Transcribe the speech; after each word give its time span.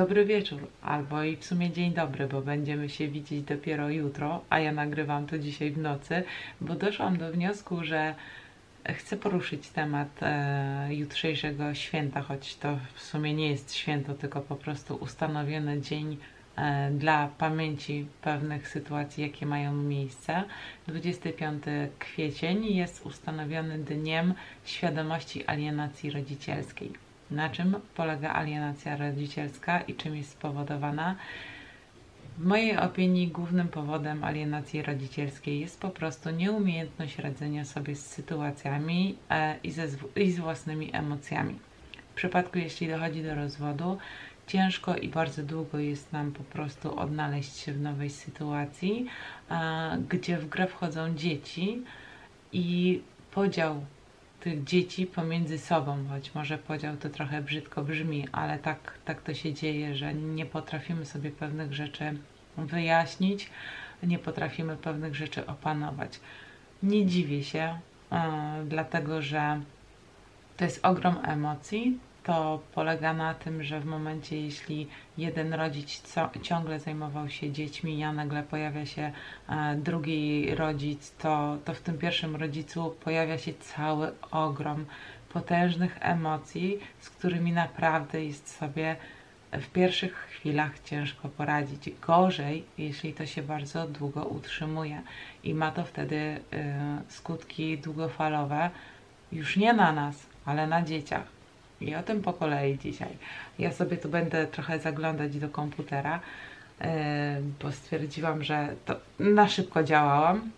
Dobry 0.00 0.24
wieczór, 0.24 0.68
albo 0.82 1.22
i 1.24 1.36
w 1.36 1.44
sumie 1.44 1.70
dzień 1.70 1.92
dobry, 1.92 2.26
bo 2.26 2.40
będziemy 2.40 2.88
się 2.88 3.08
widzieć 3.08 3.42
dopiero 3.42 3.90
jutro, 3.90 4.44
a 4.50 4.58
ja 4.58 4.72
nagrywam 4.72 5.26
to 5.26 5.38
dzisiaj 5.38 5.70
w 5.70 5.78
nocy, 5.78 6.22
bo 6.60 6.74
doszłam 6.74 7.18
do 7.18 7.32
wniosku, 7.32 7.84
że 7.84 8.14
chcę 8.88 9.16
poruszyć 9.16 9.68
temat 9.68 10.08
e, 10.22 10.94
jutrzejszego 10.94 11.74
święta, 11.74 12.22
choć 12.22 12.56
to 12.56 12.78
w 12.94 13.00
sumie 13.02 13.34
nie 13.34 13.50
jest 13.50 13.74
święto, 13.74 14.14
tylko 14.14 14.40
po 14.40 14.56
prostu 14.56 14.94
ustanowiony 14.94 15.80
dzień 15.80 16.16
e, 16.56 16.90
dla 16.90 17.28
pamięci 17.38 18.06
pewnych 18.22 18.68
sytuacji, 18.68 19.22
jakie 19.22 19.46
mają 19.46 19.72
miejsce. 19.72 20.44
25 20.88 21.62
kwiecień 21.98 22.64
jest 22.64 23.06
ustanowiony 23.06 23.78
dniem 23.78 24.34
świadomości 24.64 25.46
alienacji 25.46 26.10
rodzicielskiej 26.10 27.09
na 27.30 27.50
czym 27.50 27.76
polega 27.94 28.32
alienacja 28.32 28.96
rodzicielska 28.96 29.80
i 29.80 29.94
czym 29.94 30.16
jest 30.16 30.30
spowodowana. 30.30 31.16
W 32.38 32.46
mojej 32.46 32.78
opinii 32.78 33.28
głównym 33.28 33.68
powodem 33.68 34.24
alienacji 34.24 34.82
rodzicielskiej 34.82 35.60
jest 35.60 35.80
po 35.80 35.90
prostu 35.90 36.30
nieumiejętność 36.30 37.18
radzenia 37.18 37.64
sobie 37.64 37.96
z 37.96 38.06
sytuacjami 38.06 39.16
e, 39.30 39.56
i, 39.64 39.70
ze, 39.70 39.86
i 40.16 40.30
z 40.30 40.40
własnymi 40.40 40.90
emocjami. 40.92 41.58
W 42.12 42.14
przypadku, 42.14 42.58
jeśli 42.58 42.88
dochodzi 42.88 43.22
do 43.22 43.34
rozwodu, 43.34 43.98
ciężko 44.46 44.96
i 44.96 45.08
bardzo 45.08 45.42
długo 45.42 45.78
jest 45.78 46.12
nam 46.12 46.32
po 46.32 46.44
prostu 46.44 46.98
odnaleźć 46.98 47.56
się 47.56 47.72
w 47.72 47.80
nowej 47.80 48.10
sytuacji, 48.10 49.06
gdzie 50.08 50.36
w 50.36 50.48
grę 50.48 50.66
wchodzą 50.66 51.14
dzieci 51.14 51.82
i 52.52 53.00
podział 53.30 53.84
tych 54.40 54.64
dzieci 54.64 55.06
pomiędzy 55.06 55.58
sobą, 55.58 56.04
choć 56.08 56.34
może 56.34 56.58
podział 56.58 56.96
to 56.96 57.08
trochę 57.08 57.42
brzydko 57.42 57.82
brzmi, 57.82 58.28
ale 58.32 58.58
tak, 58.58 58.98
tak 59.04 59.22
to 59.22 59.34
się 59.34 59.54
dzieje, 59.54 59.94
że 59.94 60.14
nie 60.14 60.46
potrafimy 60.46 61.06
sobie 61.06 61.30
pewnych 61.30 61.74
rzeczy 61.74 62.14
wyjaśnić, 62.56 63.50
nie 64.02 64.18
potrafimy 64.18 64.76
pewnych 64.76 65.14
rzeczy 65.14 65.46
opanować. 65.46 66.20
Nie 66.82 67.06
dziwię 67.06 67.44
się, 67.44 67.78
yy, 68.12 68.18
dlatego 68.68 69.22
że 69.22 69.60
to 70.56 70.64
jest 70.64 70.84
ogrom 70.86 71.18
emocji, 71.24 71.98
to 72.30 72.60
polega 72.74 73.12
na 73.12 73.34
tym, 73.34 73.62
że 73.62 73.80
w 73.80 73.84
momencie, 73.84 74.40
jeśli 74.40 74.88
jeden 75.18 75.54
rodzic 75.54 76.02
ciągle 76.42 76.80
zajmował 76.80 77.28
się 77.28 77.52
dziećmi, 77.52 78.04
a 78.04 78.12
nagle 78.12 78.42
pojawia 78.42 78.86
się 78.86 79.12
e, 79.48 79.76
drugi 79.76 80.54
rodzic, 80.54 81.12
to, 81.18 81.56
to 81.64 81.74
w 81.74 81.80
tym 81.80 81.98
pierwszym 81.98 82.36
rodzicu 82.36 82.96
pojawia 83.04 83.38
się 83.38 83.52
cały 83.54 84.12
ogrom 84.30 84.86
potężnych 85.32 85.98
emocji, 86.00 86.78
z 87.00 87.10
którymi 87.10 87.52
naprawdę 87.52 88.24
jest 88.24 88.58
sobie 88.58 88.96
w 89.52 89.66
pierwszych 89.66 90.14
chwilach 90.14 90.80
ciężko 90.80 91.28
poradzić. 91.28 91.90
Gorzej, 92.06 92.64
jeśli 92.78 93.14
to 93.14 93.26
się 93.26 93.42
bardzo 93.42 93.86
długo 93.86 94.24
utrzymuje 94.24 95.02
i 95.44 95.54
ma 95.54 95.70
to 95.70 95.84
wtedy 95.84 96.16
y, 96.16 96.40
skutki 97.08 97.78
długofalowe 97.78 98.70
już 99.32 99.56
nie 99.56 99.72
na 99.72 99.92
nas, 99.92 100.26
ale 100.44 100.66
na 100.66 100.82
dzieciach 100.82 101.39
i 101.80 101.94
o 101.94 102.02
tym 102.02 102.22
po 102.22 102.32
kolei 102.32 102.78
dzisiaj. 102.78 103.16
Ja 103.58 103.72
sobie 103.72 103.96
tu 103.96 104.08
będę 104.08 104.46
trochę 104.46 104.78
zaglądać 104.78 105.38
do 105.38 105.48
komputera, 105.48 106.20
bo 107.62 107.72
stwierdziłam, 107.72 108.44
że 108.44 108.68
to 108.84 108.96
na 109.18 109.48
szybko 109.48 109.82
działałam. 109.82 110.50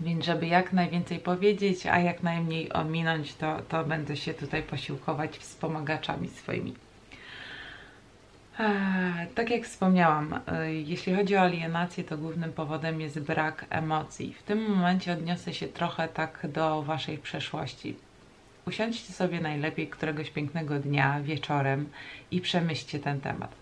Więc 0.00 0.24
żeby 0.24 0.46
jak 0.46 0.72
najwięcej 0.72 1.18
powiedzieć, 1.18 1.86
a 1.86 1.98
jak 1.98 2.22
najmniej 2.22 2.72
ominąć, 2.72 3.34
to, 3.34 3.62
to 3.68 3.84
będę 3.84 4.16
się 4.16 4.34
tutaj 4.34 4.62
posiłkować 4.62 5.38
wspomagaczami 5.38 6.28
swoimi. 6.28 6.74
Tak 9.34 9.50
jak 9.50 9.64
wspomniałam, 9.64 10.40
e, 10.46 10.74
jeśli 10.74 11.14
chodzi 11.14 11.36
o 11.36 11.40
alienację, 11.40 12.04
to 12.04 12.18
głównym 12.18 12.52
powodem 12.52 13.00
jest 13.00 13.20
brak 13.20 13.66
emocji. 13.70 14.34
W 14.34 14.42
tym 14.42 14.70
momencie 14.70 15.12
odniosę 15.12 15.54
się 15.54 15.68
trochę 15.68 16.08
tak 16.08 16.46
do 16.52 16.82
Waszej 16.82 17.18
przeszłości. 17.18 17.96
Usiądźcie 18.70 19.12
sobie 19.12 19.40
najlepiej 19.40 19.88
któregoś 19.88 20.30
pięknego 20.30 20.78
dnia, 20.78 21.20
wieczorem 21.22 21.88
i 22.30 22.40
przemyślcie 22.40 22.98
ten 22.98 23.20
temat. 23.20 23.54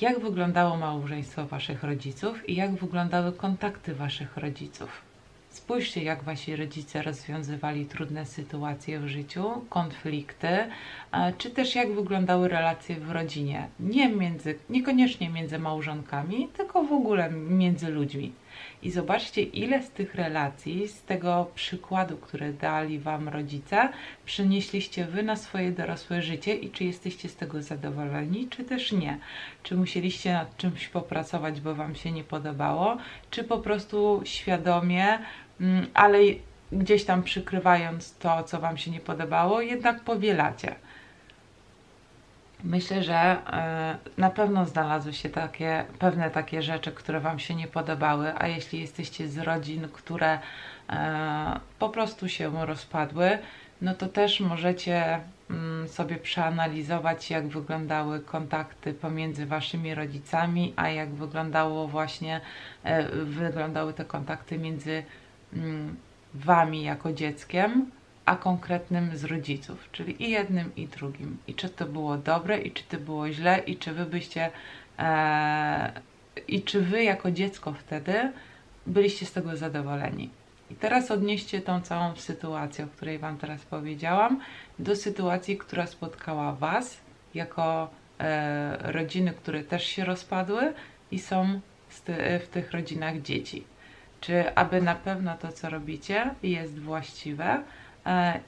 Jak 0.00 0.20
wyglądało 0.20 0.76
małżeństwo 0.76 1.46
Waszych 1.46 1.82
rodziców 1.84 2.48
i 2.48 2.56
jak 2.56 2.74
wyglądały 2.74 3.32
kontakty 3.32 3.94
Waszych 3.94 4.36
rodziców? 4.36 5.02
Spójrzcie, 5.48 6.02
jak 6.02 6.22
Wasi 6.22 6.56
rodzice 6.56 7.02
rozwiązywali 7.02 7.86
trudne 7.86 8.26
sytuacje 8.26 9.00
w 9.00 9.08
życiu, 9.08 9.64
konflikty, 9.68 10.48
czy 11.38 11.50
też 11.50 11.74
jak 11.74 11.92
wyglądały 11.92 12.48
relacje 12.48 12.96
w 12.96 13.10
rodzinie. 13.10 13.68
Nie 13.80 14.08
między, 14.08 14.58
niekoniecznie 14.68 15.28
między 15.28 15.58
małżonkami, 15.58 16.48
tylko 16.56 16.84
w 16.84 16.92
ogóle 16.92 17.30
między 17.30 17.88
ludźmi. 17.88 18.32
I 18.82 18.90
zobaczcie, 18.90 19.42
ile 19.42 19.82
z 19.82 19.90
tych 19.90 20.14
relacji, 20.14 20.88
z 20.88 21.02
tego 21.02 21.50
przykładu, 21.54 22.16
który 22.16 22.52
dali 22.52 22.98
Wam 22.98 23.28
rodzice, 23.28 23.88
przenieśliście 24.24 25.04
Wy 25.04 25.22
na 25.22 25.36
swoje 25.36 25.72
dorosłe 25.72 26.22
życie 26.22 26.54
i 26.54 26.70
czy 26.70 26.84
jesteście 26.84 27.28
z 27.28 27.36
tego 27.36 27.62
zadowoleni, 27.62 28.48
czy 28.48 28.64
też 28.64 28.92
nie. 28.92 29.18
Czy 29.62 29.76
musieliście 29.76 30.32
nad 30.32 30.56
czymś 30.56 30.88
popracować, 30.88 31.60
bo 31.60 31.74
Wam 31.74 31.94
się 31.94 32.12
nie 32.12 32.24
podobało, 32.24 32.96
czy 33.30 33.44
po 33.44 33.58
prostu 33.58 34.22
świadomie, 34.24 35.18
mm, 35.60 35.86
ale 35.94 36.18
gdzieś 36.72 37.04
tam 37.04 37.22
przykrywając 37.22 38.16
to, 38.16 38.42
co 38.42 38.60
Wam 38.60 38.78
się 38.78 38.90
nie 38.90 39.00
podobało, 39.00 39.60
jednak 39.60 40.00
powielacie. 40.00 40.74
Myślę, 42.64 43.02
że 43.02 43.14
e, 43.14 43.98
na 44.16 44.30
pewno 44.30 44.66
znalazły 44.66 45.12
się 45.12 45.28
takie, 45.28 45.84
pewne 45.98 46.30
takie 46.30 46.62
rzeczy, 46.62 46.92
które 46.92 47.20
Wam 47.20 47.38
się 47.38 47.54
nie 47.54 47.66
podobały, 47.66 48.32
a 48.38 48.46
jeśli 48.46 48.80
jesteście 48.80 49.28
z 49.28 49.38
rodzin, 49.38 49.88
które 49.92 50.38
e, 50.88 51.60
po 51.78 51.88
prostu 51.88 52.28
się 52.28 52.66
rozpadły, 52.66 53.38
no 53.82 53.94
to 53.94 54.06
też 54.06 54.40
możecie 54.40 55.20
mm, 55.50 55.88
sobie 55.88 56.16
przeanalizować, 56.16 57.30
jak 57.30 57.48
wyglądały 57.48 58.20
kontakty 58.20 58.94
pomiędzy 58.94 59.46
Waszymi 59.46 59.94
rodzicami, 59.94 60.72
a 60.76 60.88
jak 60.88 61.10
wyglądało 61.10 61.88
właśnie, 61.88 62.40
e, 62.84 63.08
wyglądały 63.24 63.92
te 63.92 64.04
kontakty 64.04 64.58
między 64.58 65.02
mm, 65.52 65.96
Wami 66.34 66.82
jako 66.82 67.12
dzieckiem, 67.12 67.90
a 68.30 68.36
konkretnym 68.36 69.16
z 69.16 69.24
rodziców, 69.24 69.88
czyli 69.92 70.22
i 70.22 70.30
jednym, 70.30 70.76
i 70.76 70.86
drugim. 70.86 71.38
I 71.46 71.54
czy 71.54 71.68
to 71.68 71.86
było 71.86 72.16
dobre, 72.16 72.58
i 72.58 72.70
czy 72.72 72.84
to 72.84 72.98
było 72.98 73.30
źle, 73.30 73.58
i 73.58 73.76
czy 73.76 73.92
wy 73.92 74.06
byście, 74.06 74.50
e, 74.98 75.92
i 76.48 76.62
czy 76.62 76.80
wy 76.80 77.02
jako 77.02 77.30
dziecko 77.30 77.72
wtedy 77.72 78.32
byliście 78.86 79.26
z 79.26 79.32
tego 79.32 79.56
zadowoleni. 79.56 80.30
I 80.70 80.74
teraz 80.74 81.10
odnieście 81.10 81.60
tą 81.60 81.80
całą 81.80 82.16
sytuację, 82.16 82.84
o 82.84 82.88
której 82.88 83.18
Wam 83.18 83.38
teraz 83.38 83.64
powiedziałam, 83.64 84.40
do 84.78 84.96
sytuacji, 84.96 85.58
która 85.58 85.86
spotkała 85.86 86.52
Was 86.52 87.00
jako 87.34 87.90
e, 88.20 88.92
rodziny, 88.92 89.32
które 89.32 89.64
też 89.64 89.84
się 89.86 90.04
rozpadły 90.04 90.72
i 91.10 91.18
są 91.18 91.60
w 92.40 92.48
tych 92.50 92.72
rodzinach 92.72 93.22
dzieci. 93.22 93.64
Czy 94.20 94.54
aby 94.54 94.82
na 94.82 94.94
pewno 94.94 95.36
to, 95.36 95.52
co 95.52 95.70
robicie, 95.70 96.30
jest 96.42 96.78
właściwe, 96.78 97.62
E, 97.62 97.89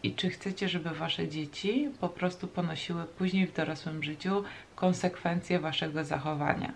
i 0.02 0.14
czy 0.14 0.30
chcecie, 0.30 0.68
żeby 0.68 0.90
wasze 0.90 1.28
dzieci 1.28 1.88
po 2.00 2.08
prostu 2.08 2.48
ponosiły 2.48 3.04
później 3.04 3.46
w 3.46 3.52
dorosłym 3.52 4.02
życiu 4.02 4.44
konsekwencje 4.74 5.58
waszego 5.58 6.04
zachowania. 6.04 6.72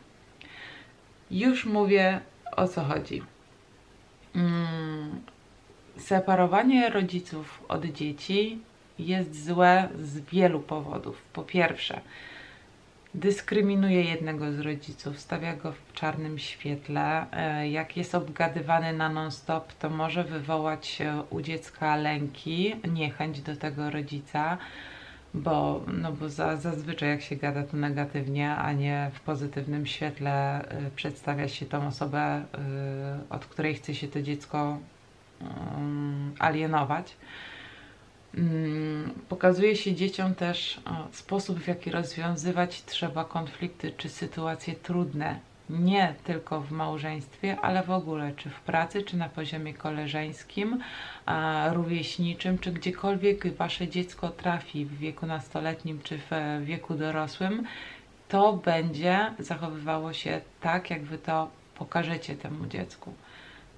Już 1.30 1.66
mówię 1.66 2.20
o 2.56 2.68
co 2.68 2.84
chodzi. 2.84 3.22
Mm, 4.34 5.20
separowanie 5.96 6.90
rodziców 6.90 7.64
od 7.68 7.84
dzieci 7.84 8.58
jest 8.98 9.44
złe 9.44 9.88
z 10.02 10.20
wielu 10.20 10.60
powodów. 10.60 11.22
Po 11.32 11.42
pierwsze, 11.42 12.00
dyskryminuje 13.14 14.02
jednego 14.02 14.52
z 14.52 14.60
rodziców, 14.60 15.20
stawia 15.20 15.56
go 15.56 15.72
w 15.72 15.92
czarnym 15.92 16.38
świetle. 16.38 17.26
E, 17.32 17.68
jak 17.70 17.96
jest 17.96 18.14
obgadywany 18.14 18.92
na 18.92 19.08
non-stop, 19.08 19.72
to 19.72 19.90
może 19.90 20.24
wywołać 20.24 21.02
u 21.30 21.40
dziecka 21.40 21.96
lęki, 21.96 22.74
niechęć 22.92 23.40
do 23.40 23.56
tego 23.56 23.90
rodzica, 23.90 24.58
bo, 25.34 25.84
no 25.92 26.12
bo 26.12 26.28
za, 26.28 26.56
zazwyczaj 26.56 27.08
jak 27.08 27.22
się 27.22 27.36
gada 27.36 27.62
to 27.62 27.76
negatywnie, 27.76 28.56
a 28.56 28.72
nie 28.72 29.10
w 29.14 29.20
pozytywnym 29.20 29.86
świetle 29.86 30.64
y, 30.86 30.90
przedstawia 30.90 31.48
się 31.48 31.66
tą 31.66 31.86
osobę, 31.86 32.40
y, 32.40 32.44
od 33.30 33.46
której 33.46 33.74
chce 33.74 33.94
się 33.94 34.08
to 34.08 34.22
dziecko 34.22 34.78
y, 35.40 35.44
alienować. 36.38 37.16
Mm, 38.36 39.10
pokazuje 39.28 39.76
się 39.76 39.94
dzieciom 39.94 40.34
też 40.34 40.80
sposób, 41.12 41.58
w 41.58 41.68
jaki 41.68 41.90
rozwiązywać 41.90 42.82
trzeba 42.82 43.24
konflikty 43.24 43.92
czy 43.96 44.08
sytuacje 44.08 44.74
trudne. 44.74 45.40
Nie 45.70 46.14
tylko 46.24 46.60
w 46.60 46.70
małżeństwie, 46.70 47.60
ale 47.60 47.82
w 47.82 47.90
ogóle, 47.90 48.32
czy 48.36 48.50
w 48.50 48.60
pracy, 48.60 49.02
czy 49.02 49.16
na 49.16 49.28
poziomie 49.28 49.74
koleżeńskim, 49.74 50.80
rówieśniczym, 51.72 52.58
czy 52.58 52.72
gdziekolwiek 52.72 53.56
wasze 53.56 53.88
dziecko 53.88 54.28
trafi 54.28 54.84
w 54.84 54.98
wieku 54.98 55.26
nastoletnim, 55.26 56.00
czy 56.02 56.18
w 56.18 56.30
wieku 56.64 56.94
dorosłym, 56.94 57.66
to 58.28 58.52
będzie 58.52 59.30
zachowywało 59.38 60.12
się 60.12 60.40
tak, 60.60 60.90
jak 60.90 61.02
wy 61.02 61.18
to 61.18 61.50
pokażecie 61.74 62.34
temu 62.34 62.66
dziecku. 62.66 63.14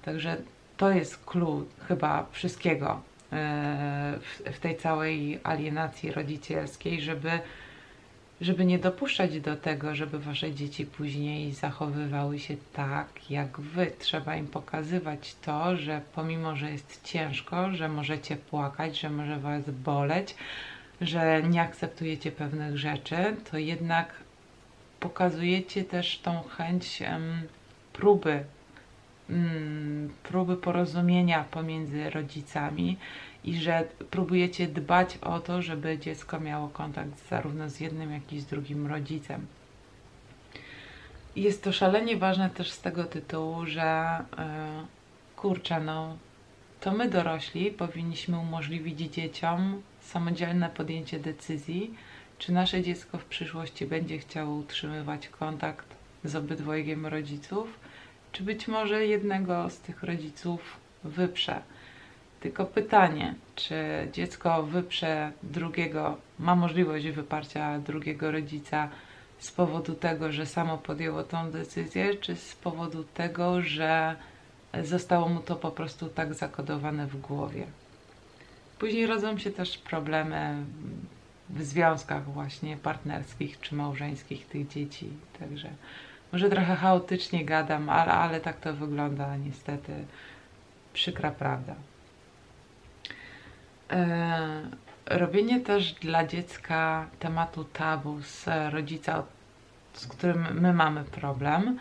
Także 0.01 0.37
to 0.77 0.91
jest 0.91 1.25
clue 1.25 1.65
chyba 1.87 2.25
wszystkiego 2.31 3.01
e, 3.33 4.19
w, 4.53 4.59
tej 4.59 4.77
całej 4.77 5.39
alienacji 5.43 6.11
rodzicielskiej, 6.11 7.01
żeby, 7.01 7.31
żeby 8.41 8.65
nie 8.65 8.79
dopuszczać 8.79 9.41
do 9.41 9.55
tego, 9.55 9.95
żeby 9.95 10.19
wasze 10.19 10.53
dzieci 10.53 10.85
później 10.85 11.51
zachowywały 11.51 12.39
się 12.39 12.55
tak, 12.73 13.31
jak 13.31 13.59
wy. 13.59 13.91
Trzeba 13.99 14.35
im 14.35 14.47
pokazywać 14.47 15.35
to, 15.41 15.77
że 15.77 16.01
pomimo, 16.15 16.55
że 16.55 16.71
jest 16.71 17.03
ciężko, 17.03 17.71
że 17.71 17.89
możecie 17.89 18.35
płakać, 18.35 18.99
że 18.99 19.09
może 19.09 19.39
was 19.39 19.69
boleć, 19.69 20.35
że 21.01 21.43
nie 21.43 21.61
akceptujecie 21.61 22.31
pewnych 22.31 22.77
rzeczy, 22.77 23.35
to 23.51 23.57
jednak 23.57 24.13
pokazujecie 24.99 25.83
też 25.83 26.19
tą 26.19 26.43
chęć 26.43 27.03
próby, 27.93 28.43
próby 30.23 30.57
porozumienia 30.57 31.43
pomiędzy 31.51 32.09
rodzicami 32.09 32.97
i 33.43 33.55
że 33.55 33.83
próbujecie 34.11 34.67
dbać 34.67 35.17
o 35.17 35.39
to, 35.39 35.61
żeby 35.61 35.97
dziecko 35.97 36.39
miało 36.39 36.69
kontakt 36.69 37.29
zarówno 37.29 37.69
z 37.69 37.79
jednym, 37.79 38.11
jak 38.11 38.33
i 38.33 38.39
z 38.39 38.45
drugim 38.45 38.87
rodzicem. 38.87 39.45
Jest 41.35 41.63
to 41.63 41.71
szalenie 41.71 42.17
ważne 42.17 42.49
też 42.49 42.71
z 42.71 42.81
tego 42.81 43.03
tytułu, 43.03 43.65
że 43.65 44.19
yy, 44.37 44.43
kurczę, 45.35 45.79
no 45.79 46.17
to 46.81 46.91
my 46.91 47.09
dorośli 47.09 47.71
powinniśmy 47.71 48.39
umożliwić 48.39 48.99
dzieciom 49.13 49.81
samodzielne 50.01 50.69
podjęcie 50.69 51.19
decyzji, 51.19 51.93
czy 52.37 52.51
nasze 52.51 52.83
dziecko 52.83 53.17
w 53.17 53.25
przyszłości 53.25 53.85
będzie 53.85 54.17
chciało 54.17 54.55
utrzymywać 54.55 55.27
kontakt 55.27 55.85
z 56.23 56.35
obydwojgiem 56.35 57.05
rodziców, 57.05 57.79
czy 58.31 58.43
być 58.43 58.67
może 58.67 59.05
jednego 59.05 59.69
z 59.69 59.77
tych 59.77 60.03
rodziców 60.03 60.77
wyprze. 61.03 61.61
Tylko 62.39 62.65
pytanie, 62.65 63.35
czy 63.55 63.75
dziecko 64.13 64.63
wyprze 64.63 65.31
drugiego, 65.43 66.17
ma 66.39 66.55
możliwość 66.55 67.07
wyparcia 67.07 67.79
drugiego 67.79 68.31
rodzica 68.31 68.89
z 69.39 69.51
powodu 69.51 69.95
tego, 69.95 70.31
że 70.31 70.45
samo 70.45 70.77
podjęło 70.77 71.23
tą 71.23 71.51
decyzję, 71.51 72.15
czy 72.15 72.35
z 72.35 72.55
powodu 72.55 73.03
tego, 73.03 73.61
że 73.61 74.15
zostało 74.83 75.29
mu 75.29 75.39
to 75.39 75.55
po 75.55 75.71
prostu 75.71 76.09
tak 76.09 76.33
zakodowane 76.33 77.07
w 77.07 77.21
głowie. 77.21 77.65
Później 78.79 79.07
rodzą 79.07 79.37
się 79.37 79.51
też 79.51 79.77
problemy 79.77 80.55
w 81.49 81.63
związkach 81.63 82.23
właśnie 82.31 82.77
partnerskich 82.77 83.59
czy 83.59 83.75
małżeńskich 83.75 84.47
tych 84.47 84.67
dzieci. 84.67 85.09
Także 85.39 85.69
może 86.31 86.49
trochę 86.49 86.75
chaotycznie 86.75 87.45
gadam, 87.45 87.89
ale, 87.89 88.11
ale 88.11 88.39
tak 88.39 88.59
to 88.59 88.73
wygląda 88.73 89.37
niestety. 89.37 90.05
Przykra 90.93 91.31
prawda. 91.31 91.75
E, 93.91 94.61
robienie 95.05 95.59
też 95.59 95.93
dla 95.93 96.27
dziecka 96.27 97.07
tematu 97.19 97.63
tabu 97.63 98.21
z 98.21 98.45
rodzica, 98.73 99.23
z 99.93 100.07
którym 100.07 100.61
my 100.61 100.73
mamy 100.73 101.03
problem, 101.03 101.79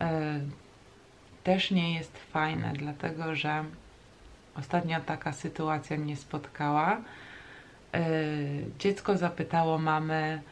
e, 0.00 0.40
też 1.44 1.70
nie 1.70 1.94
jest 1.94 2.18
fajne, 2.18 2.72
dlatego 2.72 3.34
że 3.34 3.64
ostatnio 4.56 5.00
taka 5.00 5.32
sytuacja 5.32 5.96
mnie 5.96 6.16
spotkała 6.16 7.00
E, 7.96 8.00
dziecko 8.78 9.16
zapytało 9.16 9.78
mamy, 9.78 10.42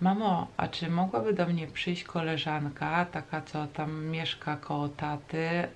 mamo, 0.00 0.46
a 0.56 0.68
czy 0.68 0.90
mogłaby 0.90 1.34
do 1.34 1.46
mnie 1.46 1.66
przyjść 1.66 2.04
koleżanka, 2.04 3.04
taka 3.04 3.42
co 3.42 3.66
tam 3.66 4.04
mieszka 4.04 4.56
koło 4.56 4.88
taty, 4.88 5.38
e, 5.38 5.68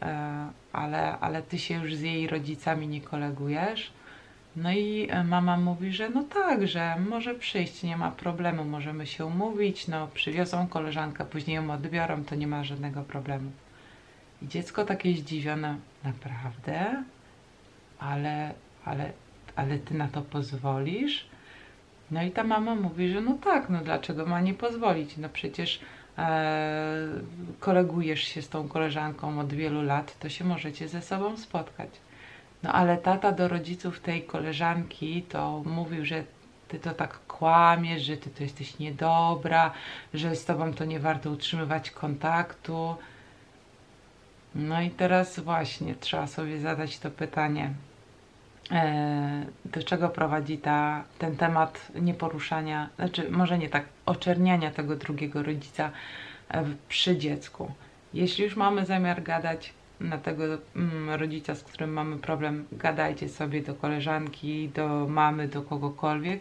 ale, 0.73 1.19
ale 1.19 1.43
ty 1.43 1.59
się 1.59 1.75
już 1.75 1.95
z 1.95 2.01
jej 2.01 2.29
rodzicami 2.29 2.89
nie 2.89 3.01
kolegujesz? 3.01 3.93
No 4.57 4.73
i 4.73 5.09
e, 5.11 5.25
mama 5.25 5.57
mówi, 5.57 5.93
że 5.93 6.09
no 6.11 6.23
tak, 6.23 6.69
że 6.69 6.97
może 7.11 7.35
przyjść, 7.35 7.83
nie 7.83 7.97
ma 7.97 8.11
problemu, 8.11 8.65
możemy 8.65 9.07
się 9.07 9.27
umówić, 9.27 9.89
no 9.89 10.09
przywiozą 10.15 10.67
koleżankę, 10.69 11.25
później 11.25 11.57
ją 11.57 11.71
odbiorą, 11.71 12.25
to 12.25 12.35
nie 12.35 12.47
ma 12.47 12.65
żadnego 12.65 13.03
problemu. 13.03 13.51
I 14.43 14.49
dziecko 14.49 14.85
takie 14.85 15.15
zdziwione, 15.15 15.77
naprawdę? 16.05 17.05
Ale, 17.99 18.55
ale 18.85 19.13
ale 19.57 19.79
ty 19.79 19.95
na 19.95 20.09
to 20.09 20.23
pozwolisz? 20.23 21.27
No 22.11 22.23
i 22.23 22.31
ta 22.31 22.45
mama 22.45 22.75
mówi, 22.75 23.09
że 23.09 23.21
no 23.21 23.39
tak, 23.45 23.71
no 23.71 23.81
dlaczego 23.81 24.27
ma 24.27 24.41
nie 24.41 24.55
pozwolić? 24.55 25.17
No 25.17 25.29
przecież 25.29 25.81
e, 26.19 27.07
kolegujesz 27.61 28.23
się 28.23 28.43
z 28.43 28.49
tą 28.49 28.69
koleżanką 28.69 29.41
od 29.41 29.53
wielu 29.53 29.83
lat, 29.83 30.19
to 30.19 30.29
się 30.29 30.45
możecie 30.45 30.89
ze 30.89 31.03
sobą 31.03 31.37
spotkać. 31.37 31.91
No 32.63 32.73
ale 32.73 32.97
tata 32.97 33.33
do 33.33 33.49
rodziców 33.49 34.01
tej 34.01 34.23
koleżanki 34.23 35.23
to 35.23 35.63
mówił, 35.67 36.05
że 36.05 36.25
ty 36.69 36.79
to 36.79 36.91
tak 36.91 37.19
kłamiesz, 37.27 38.03
że 38.03 38.17
ty 38.17 38.31
to 38.31 38.43
jesteś 38.43 38.79
niedobra, 38.79 39.73
że 40.15 40.37
z 40.37 40.45
tobą 40.45 40.73
to 40.73 40.85
nie 40.85 41.01
warto 41.01 41.31
utrzymywać 41.31 41.91
kontaktu. 41.91 42.97
No 44.55 44.83
i 44.83 44.91
teraz 44.91 45.41
właśnie 45.41 45.95
trzeba 45.95 46.27
sobie 46.27 46.61
zadać 46.61 46.99
to 46.99 47.11
pytanie, 47.11 47.71
do 49.65 49.83
czego 49.83 50.09
prowadzi 50.09 50.59
ta, 50.59 51.05
ten 51.19 51.37
temat 51.37 51.93
nieporuszania, 52.01 52.89
znaczy 52.97 53.31
może 53.31 53.59
nie 53.59 53.69
tak, 53.69 53.85
oczerniania 54.07 54.71
tego 54.71 54.97
drugiego 54.97 55.43
rodzica 55.43 55.91
e, 56.51 56.65
przy 56.89 57.17
dziecku. 57.17 57.73
Jeśli 58.15 58.45
już 58.45 58.57
mamy 58.57 58.87
zamiar 58.87 59.23
gadać 59.23 59.73
na 60.01 60.19
tego 60.19 60.45
mm, 60.77 61.11
rodzica, 61.11 61.55
z 61.55 61.63
którym 61.63 61.93
mamy 61.93 62.17
problem, 62.17 62.65
gadajcie 62.73 63.29
sobie 63.29 63.63
do 63.63 63.75
koleżanki, 63.75 64.69
do 64.69 65.07
mamy, 65.09 65.49
do 65.49 65.63
kogokolwiek, 65.63 66.41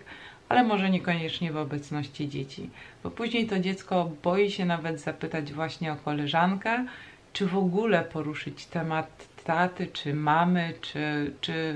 ale 0.50 0.64
może 0.64 0.90
niekoniecznie 0.90 1.52
w 1.52 1.58
obecności 1.58 2.30
dzieci, 2.30 2.70
bo 3.04 3.12
później 3.12 3.48
to 3.48 3.60
dziecko 3.60 4.12
boi 4.24 4.52
się 4.52 4.66
nawet 4.66 5.00
zapytać 5.00 5.54
właśnie 5.54 5.94
o 5.94 5.96
koleżankę, 5.96 6.86
czy 7.34 7.46
w 7.46 7.58
ogóle 7.58 8.04
poruszyć 8.04 8.66
temat 8.66 9.33
taty, 9.44 9.88
czy 9.88 10.14
mamy, 10.14 10.74
czy, 10.82 11.34
czy 11.42 11.76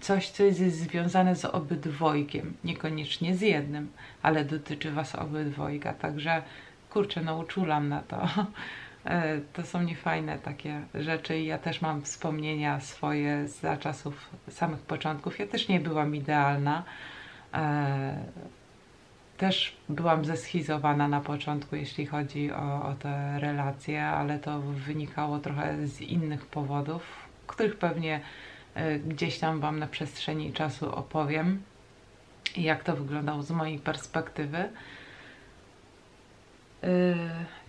coś, 0.00 0.30
co 0.30 0.42
jest 0.42 0.60
związane 0.60 1.36
z 1.36 1.44
obydwojgiem, 1.44 2.56
niekoniecznie 2.64 3.36
z 3.36 3.40
jednym, 3.40 3.92
ale 4.22 4.44
dotyczy 4.44 4.90
Was 4.90 5.14
obydwojga, 5.14 5.92
także 5.92 6.42
kurczę, 6.90 7.20
no 7.20 7.38
uczulam 7.38 7.88
na 7.88 8.02
to. 8.02 8.28
E, 9.04 9.40
to 9.52 9.62
są 9.62 9.82
niefajne 9.82 10.38
takie 10.38 10.80
rzeczy 10.94 11.38
i 11.38 11.46
ja 11.46 11.58
też 11.58 11.80
mam 11.80 12.02
wspomnienia 12.02 12.80
swoje 12.80 13.48
za 13.48 13.76
czasów 13.76 14.30
samych 14.48 14.80
początków. 14.80 15.38
Ja 15.38 15.46
też 15.46 15.68
nie 15.68 15.80
byłam 15.80 16.16
idealna. 16.16 16.84
Też 19.40 19.76
byłam 19.88 20.24
zeschizowana 20.24 21.08
na 21.08 21.20
początku, 21.20 21.76
jeśli 21.76 22.06
chodzi 22.06 22.52
o, 22.52 22.88
o 22.88 22.94
te 22.94 23.40
relacje, 23.40 24.06
ale 24.06 24.38
to 24.38 24.60
wynikało 24.60 25.38
trochę 25.38 25.86
z 25.86 26.00
innych 26.00 26.46
powodów, 26.46 27.02
których 27.46 27.76
pewnie 27.76 28.20
e, 28.74 28.98
gdzieś 28.98 29.38
tam 29.38 29.60
Wam 29.60 29.78
na 29.78 29.86
przestrzeni 29.86 30.52
czasu 30.52 30.94
opowiem, 30.94 31.62
jak 32.56 32.84
to 32.84 32.96
wyglądało 32.96 33.42
z 33.42 33.50
mojej 33.50 33.78
perspektywy. 33.78 34.58
E, 36.82 37.14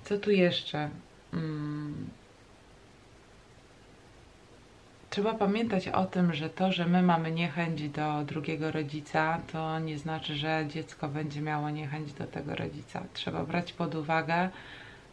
co 0.04 0.18
tu 0.18 0.32
jeszcze? 0.32 0.90
Mm, 1.34 2.10
Trzeba 5.12 5.34
pamiętać 5.34 5.88
o 5.88 6.06
tym, 6.06 6.34
że 6.34 6.50
to, 6.50 6.72
że 6.72 6.86
my 6.86 7.02
mamy 7.02 7.32
niechęć 7.32 7.90
do 7.90 8.24
drugiego 8.24 8.72
rodzica, 8.72 9.40
to 9.52 9.80
nie 9.80 9.98
znaczy, 9.98 10.36
że 10.36 10.66
dziecko 10.70 11.08
będzie 11.08 11.42
miało 11.42 11.70
niechęć 11.70 12.14
do 12.14 12.28
tego 12.28 12.56
rodzica. 12.56 13.04
Trzeba 13.14 13.44
brać 13.44 13.74
pod 13.74 13.96
uwagę, 13.96 14.50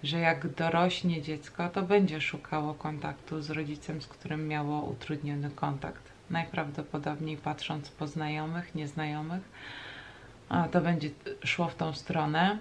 że 0.02 0.18
jak 0.18 0.48
dorośnie 0.54 1.22
dziecko, 1.22 1.68
to 1.68 1.82
będzie 1.82 2.20
szukało 2.20 2.74
kontaktu 2.74 3.42
z 3.42 3.50
rodzicem, 3.50 4.02
z 4.02 4.06
którym 4.06 4.48
miało 4.48 4.82
utrudniony 4.82 5.50
kontakt. 5.50 6.02
Najprawdopodobniej 6.30 7.36
patrząc 7.36 7.88
po 7.88 8.06
znajomych, 8.06 8.74
nieznajomych, 8.74 9.42
to 10.70 10.80
będzie 10.80 11.10
szło 11.44 11.68
w 11.68 11.74
tą 11.74 11.92
stronę. 11.92 12.58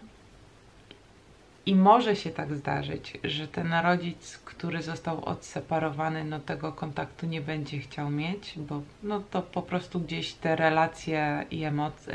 I 1.68 1.76
może 1.76 2.16
się 2.16 2.30
tak 2.30 2.54
zdarzyć, 2.56 3.14
że 3.24 3.48
ten 3.48 3.74
rodzic, 3.74 4.38
który 4.38 4.82
został 4.82 5.26
odseparowany, 5.26 6.24
no 6.24 6.40
tego 6.40 6.72
kontaktu 6.72 7.26
nie 7.26 7.42
będzie 7.42 7.80
chciał 7.80 8.10
mieć, 8.10 8.54
bo 8.58 8.82
no 9.04 9.20
to 9.32 9.42
po 9.42 9.62
prostu 9.62 10.00
gdzieś 10.00 10.34
te 10.34 10.56
relacje 10.56 11.46
i 11.52 11.64
emocje, 11.64 12.14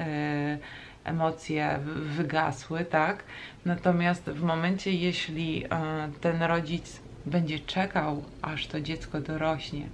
emocje 1.04 1.78
wygasły, 2.16 2.84
tak? 2.84 3.24
Natomiast 3.64 4.24
w 4.24 4.42
momencie, 4.42 4.92
jeśli 4.92 5.64
e, 5.64 5.68
ten 6.20 6.42
rodzic 6.42 7.00
będzie 7.26 7.58
czekał, 7.58 8.24
aż 8.42 8.66
to 8.66 8.80
dziecko 8.80 9.20
dorośnie 9.20 9.88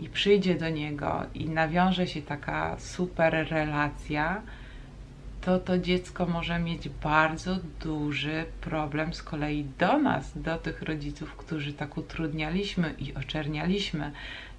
i 0.00 0.08
przyjdzie 0.08 0.54
do 0.54 0.68
niego 0.68 1.22
i 1.34 1.48
nawiąże 1.48 2.06
się 2.06 2.22
taka 2.22 2.76
super 2.78 3.46
relacja, 3.50 4.42
to 5.44 5.58
to 5.58 5.78
dziecko 5.78 6.26
może 6.26 6.58
mieć 6.58 6.88
bardzo 6.88 7.56
duży 7.80 8.44
problem 8.60 9.14
z 9.14 9.22
kolei 9.22 9.64
do 9.78 9.98
nas, 9.98 10.38
do 10.38 10.58
tych 10.58 10.82
rodziców, 10.82 11.36
którzy 11.36 11.72
tak 11.72 11.98
utrudnialiśmy 11.98 12.94
i 12.98 13.14
oczernialiśmy. 13.14 14.12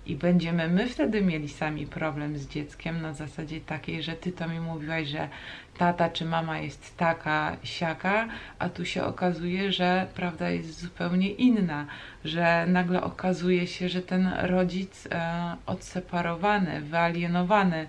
I 0.06 0.16
będziemy 0.16 0.68
my 0.68 0.90
wtedy 0.90 1.22
mieli 1.22 1.50
sami 1.50 1.88
problem 1.88 2.38
z 2.38 2.48
dzieckiem 2.48 3.02
na 3.02 3.14
zasadzie 3.14 3.62
takiej, 3.62 4.04
że 4.04 4.14
ty 4.14 4.32
to 4.32 4.48
mi 4.48 4.60
mówiłaś, 4.60 5.08
że 5.08 5.30
tata 5.78 6.10
czy 6.10 6.26
mama 6.26 6.60
jest 6.60 6.98
taka, 6.98 7.58
siaka, 7.64 8.28
a 8.60 8.70
tu 8.70 8.86
się 8.86 9.04
okazuje, 9.04 9.72
że 9.72 10.08
prawda 10.16 10.50
jest 10.50 10.80
zupełnie 10.80 11.32
inna, 11.32 11.86
że 12.26 12.66
nagle 12.68 13.04
okazuje 13.04 13.68
się, 13.68 13.90
że 13.90 14.02
ten 14.02 14.34
rodzic 14.42 15.08
e, 15.12 15.56
odseparowany, 15.66 16.82
wyalienowany, 16.82 17.88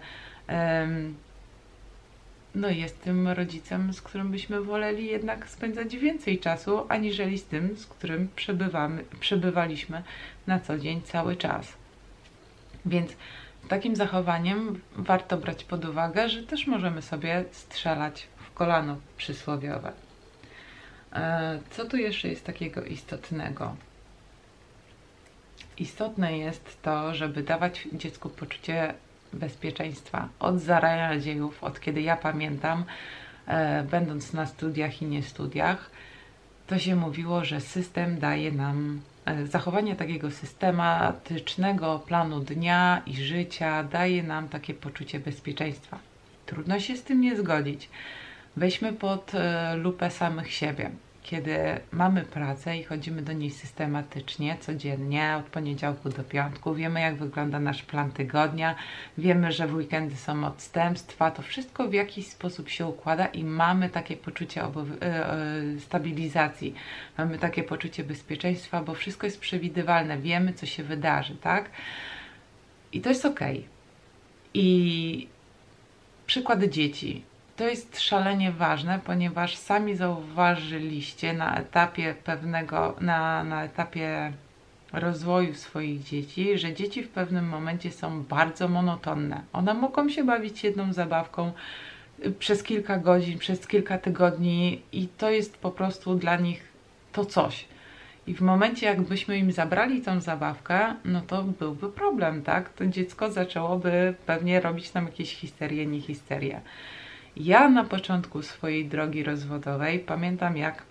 e, 0.49 0.89
no 2.55 2.69
jest 2.69 3.03
tym 3.03 3.29
rodzicem, 3.29 3.93
z 3.93 4.03
którym 4.03 4.31
byśmy 4.31 4.61
woleli 4.61 5.07
jednak 5.07 5.49
spędzać 5.49 5.97
więcej 5.97 6.39
czasu, 6.39 6.87
aniżeli 6.89 7.39
z 7.39 7.45
tym, 7.45 7.77
z 7.77 7.87
którym 7.87 8.29
przebywamy, 8.37 9.05
przebywaliśmy 9.21 10.03
na 10.47 10.61
co 10.61 10.79
dzień 10.79 11.03
cały 11.03 11.37
czas. 11.37 11.73
Więc 12.87 13.17
takim 13.69 13.97
zachowaniem 13.97 14.81
warto 14.97 15.37
brać 15.37 15.65
pod 15.65 15.85
uwagę, 15.85 16.29
że 16.29 16.43
też 16.43 16.67
możemy 16.67 17.03
sobie 17.03 17.45
strzelać 17.53 18.27
w 18.37 18.55
kolano 18.55 18.97
przysłowiowe. 19.17 19.93
E, 21.13 21.59
co 21.71 21.85
tu 21.85 21.97
jeszcze 21.97 22.29
jest 22.29 22.45
takiego 22.45 22.85
istotnego? 22.85 23.77
Istotne 25.79 26.39
jest 26.39 26.83
to, 26.83 27.15
żeby 27.15 27.43
dawać 27.43 27.89
dziecku 27.93 28.29
poczucie 28.29 28.95
bezpieczeństwa. 29.35 30.29
Od 30.39 30.61
zarania 30.61 31.21
dziejów, 31.21 31.65
od 31.65 31.81
kiedy 31.81 32.03
ja 32.03 32.17
pamiętam, 32.17 32.85
e, 33.47 33.83
będąc 33.83 34.33
na 34.33 34.47
studiach 34.47 35.03
i 35.03 35.07
nie 35.07 35.23
studiach, 35.23 35.91
to 36.67 36.79
się 36.79 36.97
mówiło, 36.97 37.45
że 37.45 37.61
system 37.61 38.19
daje 38.19 38.53
nam 38.53 39.01
e, 39.25 39.47
zachowanie 39.47 39.97
takiego 39.97 40.31
systematycznego 40.31 41.99
planu 41.99 42.41
dnia 42.41 43.03
i 43.07 43.15
życia 43.15 43.85
daje 43.85 44.23
nam 44.23 44.49
takie 44.49 44.75
poczucie 44.75 45.21
bezpieczeństwa. 45.21 45.99
Trudno 46.47 46.81
się 46.81 46.97
z 46.97 47.03
tym 47.03 47.21
nie 47.21 47.37
zgodzić. 47.37 47.89
Weźmy 48.57 48.93
pod 48.93 49.35
e, 49.35 49.77
lupę 49.77 50.11
samych 50.11 50.53
siebie 50.53 50.91
kiedy 51.25 51.57
mamy 51.93 52.23
pracę 52.23 52.77
i 52.77 52.85
chodzimy 52.85 53.23
do 53.23 53.33
niej 53.33 53.51
systematycznie, 53.51 54.57
codziennie, 54.61 55.37
od 55.39 55.45
poniedziałku 55.45 56.09
do 56.09 56.25
piątku, 56.25 56.75
wiemy 56.75 57.01
jak 57.01 57.17
wygląda 57.17 57.61
nasz 57.61 57.83
plan 57.83 58.13
tygodnia, 58.13 58.75
wiemy, 59.19 59.53
że 59.53 59.67
w 59.67 59.75
weekendy 59.75 60.17
są 60.17 60.47
odstępstwa, 60.47 61.31
to 61.31 61.43
wszystko 61.43 61.89
w 61.89 61.93
jakiś 61.93 62.27
sposób 62.27 62.69
się 62.69 62.87
układa 62.87 63.27
i 63.27 63.45
mamy 63.45 63.89
takie 63.89 64.17
poczucie 64.17 64.63
e, 64.63 64.67
e, 64.67 65.81
stabilizacji, 65.81 66.75
mamy 67.19 67.39
takie 67.39 67.63
poczucie 67.63 68.05
bezpieczeństwa, 68.05 68.83
bo 68.83 68.95
wszystko 68.95 69.27
jest 69.27 69.41
przewidywalne, 69.41 70.19
wiemy 70.19 70.53
co 70.53 70.67
się 70.67 70.83
wydarzy, 70.83 71.37
tak? 71.37 71.71
I 72.93 73.01
to 73.01 73.09
jest 73.09 73.25
ok. 73.25 73.41
I 74.55 75.29
przykład 76.27 76.65
dzieci 76.65 77.23
to 77.57 77.69
jest 77.69 78.01
szalenie 78.01 78.53
ważne, 78.53 79.01
ponieważ 79.05 79.57
sami 79.57 79.97
zauważyliście 79.97 81.33
na 81.33 81.57
etapie 81.57 82.15
pewnego, 82.25 82.97
na, 83.01 83.45
na 83.45 83.65
etapie 83.65 84.33
rozwoju 84.93 85.55
swoich 85.55 86.03
dzieci, 86.03 86.59
że 86.59 86.75
dzieci 86.75 87.03
w 87.03 87.09
pewnym 87.09 87.49
momencie 87.49 87.91
są 87.91 88.23
bardzo 88.23 88.69
monotonne. 88.69 89.43
One 89.53 89.75
mogą 89.75 90.09
się 90.09 90.25
bawić 90.25 90.65
jedną 90.65 90.93
zabawką 90.93 91.53
y, 92.27 92.33
przez 92.33 92.63
kilka 92.63 92.99
godzin, 92.99 93.39
przez 93.39 93.67
kilka 93.67 93.99
tygodni 93.99 94.83
i 94.93 95.09
to 95.09 95.31
jest 95.31 95.59
po 95.59 95.71
prostu 95.71 96.15
dla 96.15 96.37
nich 96.37 96.63
to 97.13 97.25
coś. 97.25 97.65
I 98.27 98.35
w 98.35 98.41
momencie, 98.41 98.87
jakbyśmy 98.87 99.39
im 99.39 99.53
zabrali 99.53 100.03
tą 100.03 100.21
zabawkę, 100.21 100.95
no 101.05 101.21
to 101.21 101.43
byłby 101.43 101.89
problem, 101.89 102.43
tak? 102.43 102.73
To 102.73 102.87
dziecko 102.87 103.31
zaczęłoby 103.33 104.15
pewnie 104.27 104.61
robić 104.61 104.95
nam 104.95 105.05
jakieś 105.05 105.37
histerie, 105.37 105.87
nie 105.87 106.01
histerie. 106.01 106.61
Ja 107.37 107.69
na 107.69 107.85
początku 107.85 108.43
swojej 108.43 108.89
drogi 108.89 109.23
rozwodowej 109.23 109.99
pamiętam, 109.99 110.57
jak 110.57 110.83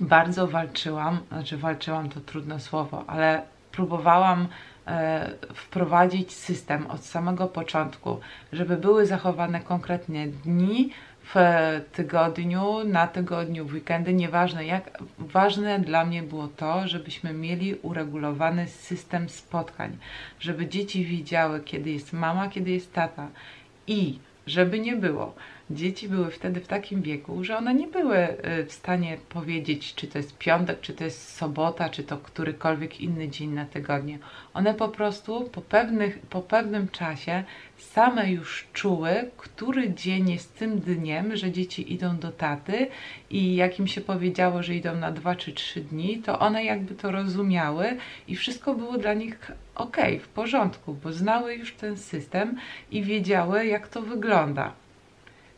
bardzo 0.00 0.46
walczyłam, 0.46 1.18
znaczy 1.28 1.56
walczyłam 1.56 2.08
to 2.08 2.20
trudne 2.20 2.60
słowo, 2.60 3.04
ale 3.06 3.42
próbowałam 3.72 4.48
e, 4.86 5.30
wprowadzić 5.54 6.32
system 6.32 6.86
od 6.86 7.04
samego 7.04 7.46
początku, 7.46 8.20
żeby 8.52 8.76
były 8.76 9.06
zachowane 9.06 9.60
konkretnie 9.60 10.28
dni 10.28 10.90
w 11.24 11.36
tygodniu, 11.92 12.84
na 12.84 13.06
tygodniu, 13.06 13.66
w 13.66 13.72
weekendy, 13.72 14.14
nieważne 14.14 14.66
jak. 14.66 14.98
Ważne 15.18 15.78
dla 15.78 16.04
mnie 16.04 16.22
było 16.22 16.48
to, 16.48 16.88
żebyśmy 16.88 17.32
mieli 17.32 17.74
uregulowany 17.74 18.68
system 18.68 19.28
spotkań, 19.28 19.96
żeby 20.40 20.66
dzieci 20.66 21.04
widziały, 21.04 21.60
kiedy 21.60 21.90
jest 21.90 22.12
mama, 22.12 22.48
kiedy 22.48 22.70
jest 22.70 22.92
tata 22.92 23.28
i 23.86 24.18
żeby 24.46 24.80
nie 24.80 24.96
było. 24.96 25.34
Dzieci 25.70 26.08
były 26.08 26.30
wtedy 26.30 26.60
w 26.60 26.66
takim 26.66 27.02
wieku, 27.02 27.44
że 27.44 27.56
one 27.56 27.74
nie 27.74 27.86
były 27.86 28.18
y, 28.18 28.64
w 28.66 28.72
stanie 28.72 29.18
powiedzieć, 29.28 29.94
czy 29.94 30.06
to 30.06 30.18
jest 30.18 30.38
piątek, 30.38 30.80
czy 30.80 30.92
to 30.92 31.04
jest 31.04 31.36
sobota, 31.36 31.88
czy 31.88 32.02
to 32.02 32.18
którykolwiek 32.18 33.00
inny 33.00 33.28
dzień 33.28 33.50
na 33.50 33.66
tygodniu. 33.66 34.18
One 34.54 34.74
po 34.74 34.88
prostu 34.88 35.50
po, 35.52 35.60
pewnych, 35.60 36.18
po 36.18 36.42
pewnym 36.42 36.88
czasie 36.88 37.44
same 37.78 38.32
już 38.32 38.66
czuły, 38.72 39.30
który 39.36 39.94
dzień 39.94 40.30
jest 40.30 40.58
tym 40.58 40.80
dniem, 40.80 41.36
że 41.36 41.50
dzieci 41.50 41.92
idą 41.92 42.16
do 42.16 42.32
taty 42.32 42.86
i 43.30 43.56
jak 43.56 43.78
im 43.78 43.86
się 43.86 44.00
powiedziało, 44.00 44.62
że 44.62 44.74
idą 44.74 44.96
na 44.96 45.12
dwa 45.12 45.34
czy 45.34 45.52
trzy 45.52 45.80
dni, 45.80 46.18
to 46.18 46.38
one 46.38 46.64
jakby 46.64 46.94
to 46.94 47.10
rozumiały 47.10 47.96
i 48.28 48.36
wszystko 48.36 48.74
było 48.74 48.98
dla 48.98 49.14
nich 49.14 49.50
ok, 49.74 49.96
w 50.20 50.28
porządku, 50.28 50.94
bo 50.94 51.12
znały 51.12 51.54
już 51.54 51.74
ten 51.74 51.96
system 51.96 52.56
i 52.90 53.02
wiedziały, 53.02 53.66
jak 53.66 53.88
to 53.88 54.02
wygląda. 54.02 54.81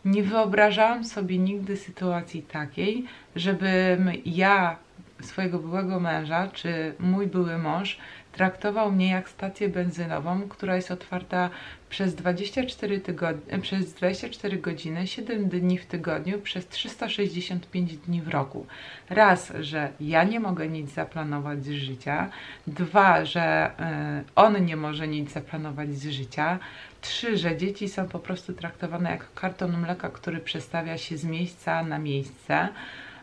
Nie 0.04 0.22
wyobrażałam 0.22 1.04
sobie 1.04 1.38
nigdy 1.38 1.76
sytuacji 1.76 2.42
takiej, 2.42 3.04
żebym 3.36 4.10
ja 4.24 4.76
swojego 5.22 5.58
byłego 5.58 6.00
męża, 6.00 6.48
czy 6.48 6.94
mój 6.98 7.26
były 7.26 7.58
mąż 7.58 7.98
traktował 8.34 8.92
mnie 8.92 9.10
jak 9.10 9.28
stację 9.28 9.68
benzynową, 9.68 10.48
która 10.48 10.76
jest 10.76 10.90
otwarta 10.90 11.50
przez 11.90 12.14
24, 12.14 13.00
tygodnie, 13.00 13.58
przez 13.58 13.94
24 13.94 14.58
godziny, 14.58 15.06
7 15.06 15.48
dni 15.48 15.78
w 15.78 15.86
tygodniu, 15.86 16.38
przez 16.38 16.68
365 16.68 17.96
dni 17.96 18.22
w 18.22 18.28
roku. 18.28 18.66
Raz, 19.10 19.52
że 19.60 19.88
ja 20.00 20.24
nie 20.24 20.40
mogę 20.40 20.68
nic 20.68 20.90
zaplanować 20.94 21.64
z 21.64 21.70
życia, 21.70 22.30
dwa, 22.66 23.24
że 23.24 23.70
y, 23.70 24.32
on 24.36 24.64
nie 24.64 24.76
może 24.76 25.08
nic 25.08 25.32
zaplanować 25.32 25.94
z 25.94 26.08
życia, 26.08 26.58
trzy, 27.00 27.38
że 27.38 27.56
dzieci 27.56 27.88
są 27.88 28.08
po 28.08 28.18
prostu 28.18 28.52
traktowane 28.52 29.10
jak 29.10 29.34
karton 29.34 29.78
mleka, 29.80 30.08
który 30.08 30.38
przestawia 30.38 30.98
się 30.98 31.16
z 31.16 31.24
miejsca 31.24 31.82
na 31.82 31.98
miejsce. 31.98 32.68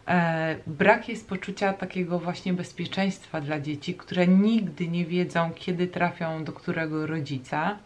E, 0.08 0.56
brak 0.68 1.10
jest 1.10 1.30
poczucia 1.30 1.74
takiego 1.74 2.20
właśnie 2.20 2.54
bezpieczeństwa 2.54 3.42
dla 3.42 3.60
dzieci, 3.60 3.96
które 3.96 4.28
nigdy 4.28 4.88
nie 4.88 5.06
wiedzą, 5.06 5.52
kiedy 5.56 5.88
trafią 5.88 6.44
do 6.44 6.54
którego 6.54 7.08
rodzica. 7.08 7.78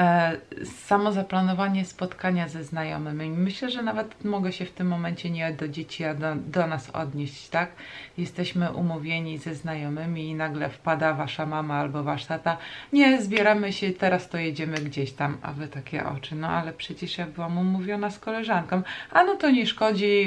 E, 0.00 0.36
samo 0.64 1.12
zaplanowanie 1.12 1.84
spotkania 1.84 2.48
ze 2.48 2.64
znajomymi. 2.64 3.30
Myślę, 3.30 3.70
że 3.70 3.82
nawet 3.82 4.24
mogę 4.24 4.52
się 4.52 4.64
w 4.64 4.70
tym 4.70 4.86
momencie 4.86 5.30
nie 5.30 5.52
do 5.52 5.68
dzieci, 5.68 6.04
a 6.04 6.14
do, 6.14 6.34
do 6.36 6.66
nas 6.66 6.90
odnieść, 6.90 7.48
tak? 7.48 7.70
Jesteśmy 8.18 8.72
umówieni 8.72 9.38
ze 9.38 9.54
znajomymi 9.54 10.28
i 10.28 10.34
nagle 10.34 10.70
wpada 10.70 11.14
wasza 11.14 11.46
mama 11.46 11.74
albo 11.74 12.02
wasz 12.02 12.26
tata. 12.26 12.56
Nie, 12.92 13.22
zbieramy 13.22 13.72
się, 13.72 13.90
teraz 13.90 14.28
to 14.28 14.38
jedziemy 14.38 14.76
gdzieś 14.76 15.12
tam, 15.12 15.36
a 15.42 15.52
wy 15.52 15.68
takie 15.68 16.06
oczy. 16.06 16.34
No 16.34 16.48
ale 16.48 16.72
przecież 16.72 17.18
ja 17.18 17.26
byłam 17.26 17.58
umówiona 17.58 18.10
z 18.10 18.18
koleżanką. 18.18 18.82
A 19.10 19.24
no 19.24 19.36
to 19.36 19.50
nie 19.50 19.66
szkodzi, 19.66 20.26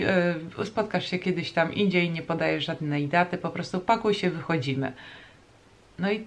yy, 0.57 0.65
spotkasz 0.65 1.09
się 1.09 1.19
kiedyś 1.19 1.51
tam 1.51 1.73
indziej, 1.73 2.11
nie 2.11 2.21
podajesz 2.21 2.65
żadnej 2.65 3.07
daty, 3.07 3.37
po 3.37 3.49
prostu 3.49 3.79
pakuj 3.79 4.13
się, 4.13 4.29
wychodzimy. 4.29 4.93
No 5.99 6.11
i 6.11 6.25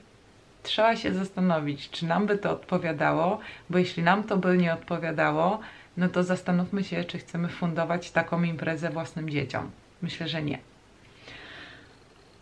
trzeba 0.66 0.96
się 0.96 1.14
zastanowić, 1.14 1.90
czy 1.90 2.06
nam 2.06 2.26
by 2.26 2.38
to 2.38 2.50
odpowiadało, 2.50 3.38
bo 3.70 3.78
jeśli 3.78 4.02
nam 4.02 4.24
to 4.24 4.36
by 4.36 4.58
nie 4.58 4.74
odpowiadało, 4.74 5.60
no 5.96 6.08
to 6.08 6.22
zastanówmy 6.22 6.84
się, 6.84 7.04
czy 7.04 7.18
chcemy 7.18 7.48
fundować 7.48 8.10
taką 8.10 8.42
imprezę 8.42 8.90
własnym 8.90 9.30
dzieciom. 9.30 9.70
Myślę, 10.02 10.28
że 10.28 10.42
nie. 10.42 10.58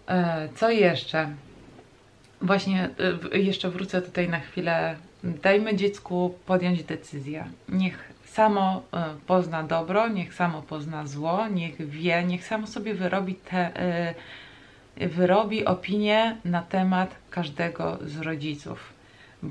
E, 0.08 0.48
co 0.56 0.70
jeszcze? 0.70 1.28
Właśnie 2.42 2.90
e, 3.32 3.38
jeszcze 3.38 3.70
wrócę 3.70 4.02
tutaj 4.02 4.28
na 4.28 4.40
chwilę. 4.40 4.96
Dajmy 5.24 5.76
dziecku 5.76 6.34
podjąć 6.46 6.84
decyzję. 6.84 7.44
Niech 7.68 8.12
samo 8.24 8.82
e, 8.92 9.04
pozna 9.26 9.62
dobro, 9.62 10.08
niech 10.08 10.34
samo 10.34 10.62
pozna 10.62 11.06
zło, 11.06 11.48
niech 11.48 11.88
wie, 11.90 12.24
niech 12.24 12.44
samo 12.44 12.66
sobie 12.66 12.94
wyrobi 12.94 13.34
te 13.34 13.70
wyrobi 14.96 15.64
opinię 15.64 16.36
na 16.44 16.62
temat 16.62 17.14
każdego 17.30 17.98
z 18.02 18.20
rodziców. 18.20 18.94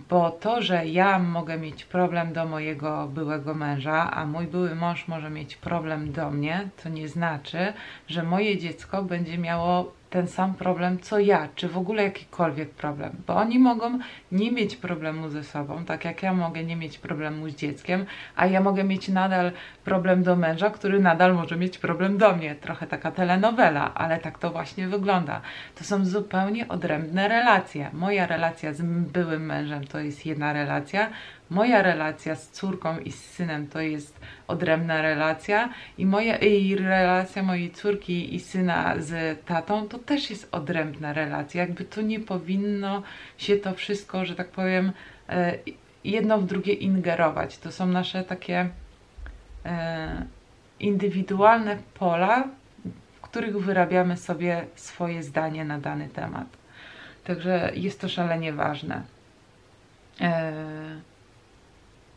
bo 0.10 0.32
to, 0.32 0.62
że 0.62 0.88
ja 0.88 1.20
mogę 1.20 1.58
mieć 1.58 1.86
problem 1.86 2.34
do 2.34 2.46
mojego 2.46 3.08
byłego 3.08 3.54
męża, 3.54 4.12
a 4.12 4.26
mój 4.26 4.48
były 4.48 4.76
mąż 4.76 5.08
może 5.08 5.30
mieć 5.30 5.56
problem 5.56 6.12
do 6.12 6.32
mnie, 6.32 6.70
to 6.84 6.90
nie 6.90 7.08
znaczy, 7.08 7.74
że 8.08 8.24
moje 8.24 8.58
dziecko 8.58 9.04
będzie 9.04 9.38
miało 9.38 9.94
ten 10.14 10.28
sam 10.28 10.54
problem 10.54 11.00
co 11.00 11.20
ja, 11.20 11.48
czy 11.56 11.70
w 11.70 11.78
ogóle 11.78 12.04
jakikolwiek 12.04 12.70
problem, 12.70 13.12
bo 13.28 13.36
oni 13.36 13.60
mogą 13.60 14.00
nie 14.32 14.52
mieć 14.52 14.76
problemu 14.76 15.30
ze 15.30 15.44
sobą, 15.44 15.86
tak 15.86 16.06
jak 16.06 16.24
ja 16.24 16.34
mogę 16.34 16.64
nie 16.64 16.76
mieć 16.76 16.98
problemu 16.98 17.50
z 17.50 17.56
dzieckiem, 17.56 18.06
a 18.36 18.46
ja 18.46 18.62
mogę 18.62 18.84
mieć 18.84 19.08
nadal 19.08 19.52
problem 19.84 20.24
do 20.24 20.36
męża, 20.36 20.70
który 20.70 21.00
nadal 21.00 21.34
może 21.34 21.58
mieć 21.58 21.78
problem 21.78 22.18
do 22.18 22.36
mnie. 22.36 22.56
Trochę 22.56 22.88
taka 22.88 23.12
telenowela, 23.12 23.94
ale 23.94 24.20
tak 24.20 24.40
to 24.40 24.52
właśnie 24.52 24.88
wygląda. 24.88 25.42
To 25.76 25.84
są 25.84 26.06
zupełnie 26.06 26.68
odrębne 26.68 27.28
relacje. 27.28 27.90
Moja 27.94 28.28
relacja 28.28 28.74
z 28.74 28.82
byłym 29.14 29.46
mężem 29.46 29.88
to 29.88 30.00
jest 30.00 30.26
jedna 30.26 30.54
relacja, 30.54 31.10
moja 31.50 31.82
relacja 31.82 32.36
z 32.36 32.50
córką 32.50 33.00
i 33.00 33.12
z 33.12 33.26
synem 33.26 33.68
to 33.68 33.82
jest 33.82 34.20
odrębna 34.48 35.02
relacja 35.02 35.70
i 35.98 36.06
moja 36.06 36.38
i 36.38 36.76
relacja 36.76 37.44
mojej 37.44 37.72
córki 37.72 38.36
i 38.36 38.40
syna 38.40 38.96
z 39.00 39.40
tatą 39.46 39.88
to 39.88 40.00
też 40.00 40.30
jest 40.30 40.48
odrębna 40.52 41.14
relacja. 41.14 41.62
Jakby 41.62 41.86
to 41.86 42.02
nie 42.02 42.20
powinno 42.20 43.04
się 43.38 43.56
to 43.56 43.74
wszystko, 43.74 44.26
że 44.26 44.36
tak 44.36 44.48
powiem, 44.48 44.92
e, 45.30 45.58
jedno 46.04 46.38
w 46.38 46.46
drugie 46.46 46.74
ingerować. 46.74 47.58
To 47.58 47.72
są 47.72 47.88
nasze 47.88 48.24
takie 48.24 48.70
e, 49.66 50.26
indywidualne 50.80 51.78
pola, 51.94 52.48
w 53.16 53.22
których 53.22 53.58
wyrabiamy 53.60 54.18
sobie 54.18 54.66
swoje 54.76 55.24
zdanie 55.24 55.66
na 55.66 55.80
dany 55.80 56.10
temat. 56.10 56.48
Także 57.24 57.72
jest 57.76 58.02
to 58.02 58.10
szalenie 58.10 58.54
ważne. 58.54 59.04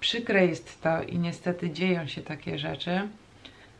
Przykre 0.07 0.47
jest 0.47 0.83
to 0.83 1.03
i 1.03 1.19
niestety 1.19 1.71
dzieją 1.71 2.07
się 2.07 2.23
takie 2.23 2.59
rzeczy, 2.59 3.09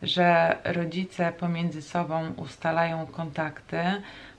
że 0.01 0.57
rodzice 0.63 1.31
pomiędzy 1.31 1.81
sobą 1.81 2.33
ustalają 2.37 3.05
kontakty. 3.05 3.77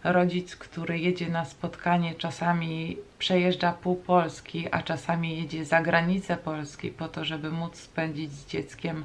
Rodzic, 0.04 0.56
który 0.56 0.98
jedzie 0.98 1.28
na 1.28 1.44
spotkanie, 1.44 2.14
czasami 2.14 2.96
przejeżdża 3.18 3.72
pół 3.72 3.96
Polski, 3.96 4.68
a 4.70 4.82
czasami 4.82 5.38
jedzie 5.38 5.64
za 5.64 5.82
granicę 5.82 6.36
Polski 6.36 6.90
po 6.90 7.08
to, 7.08 7.24
żeby 7.24 7.50
móc 7.50 7.76
spędzić 7.76 8.32
z 8.32 8.46
dzieckiem 8.46 9.04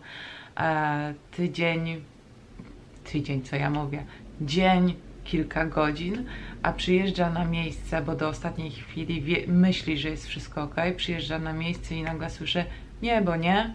e, 0.58 1.14
tydzień, 1.32 2.04
tydzień, 3.12 3.42
co 3.42 3.56
ja 3.56 3.70
mówię, 3.70 4.06
dzień, 4.42 4.96
kilka 5.24 5.66
godzin, 5.66 6.26
a 6.64 6.74
przyjeżdża 6.74 7.30
na 7.30 7.46
miejsce, 7.46 8.02
bo 8.02 8.16
do 8.16 8.30
ostatniej 8.30 8.72
chwili 8.72 9.22
wie, 9.22 9.48
myśli, 9.48 9.98
że 9.98 10.10
jest 10.10 10.28
wszystko 10.28 10.64
ok, 10.64 10.76
przyjeżdża 10.98 11.40
na 11.40 11.54
miejsce 11.54 11.96
i 11.96 12.04
nagle 12.04 12.30
słyszy 12.30 12.66
nie, 13.02 13.22
bo 13.22 13.36
nie, 13.36 13.74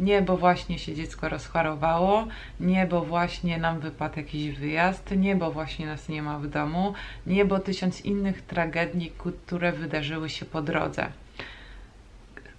nie, 0.00 0.22
bo 0.22 0.36
właśnie 0.36 0.78
się 0.78 0.94
dziecko 0.94 1.28
rozchorowało, 1.28 2.26
nie, 2.60 2.86
bo 2.86 3.04
właśnie 3.04 3.58
nam 3.58 3.80
wypadł 3.80 4.16
jakiś 4.16 4.58
wyjazd, 4.58 5.10
nie, 5.16 5.36
bo 5.36 5.52
właśnie 5.52 5.86
nas 5.86 6.08
nie 6.08 6.22
ma 6.22 6.38
w 6.38 6.46
domu, 6.46 6.94
nie, 7.26 7.44
bo 7.44 7.58
tysiąc 7.58 8.00
innych 8.00 8.42
tragedii, 8.42 9.12
które 9.18 9.72
wydarzyły 9.72 10.30
się 10.30 10.46
po 10.46 10.62
drodze. 10.62 11.06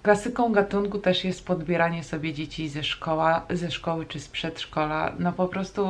Klasyką 0.03 0.51
gatunku 0.51 0.99
też 0.99 1.23
jest 1.23 1.45
podbieranie 1.45 2.03
sobie 2.03 2.33
dzieci 2.33 2.69
ze, 2.69 2.83
szkoła, 2.83 3.45
ze 3.49 3.71
szkoły 3.71 4.05
czy 4.05 4.19
z 4.19 4.27
przedszkola. 4.27 5.13
No 5.19 5.33
po 5.33 5.47
prostu 5.47 5.81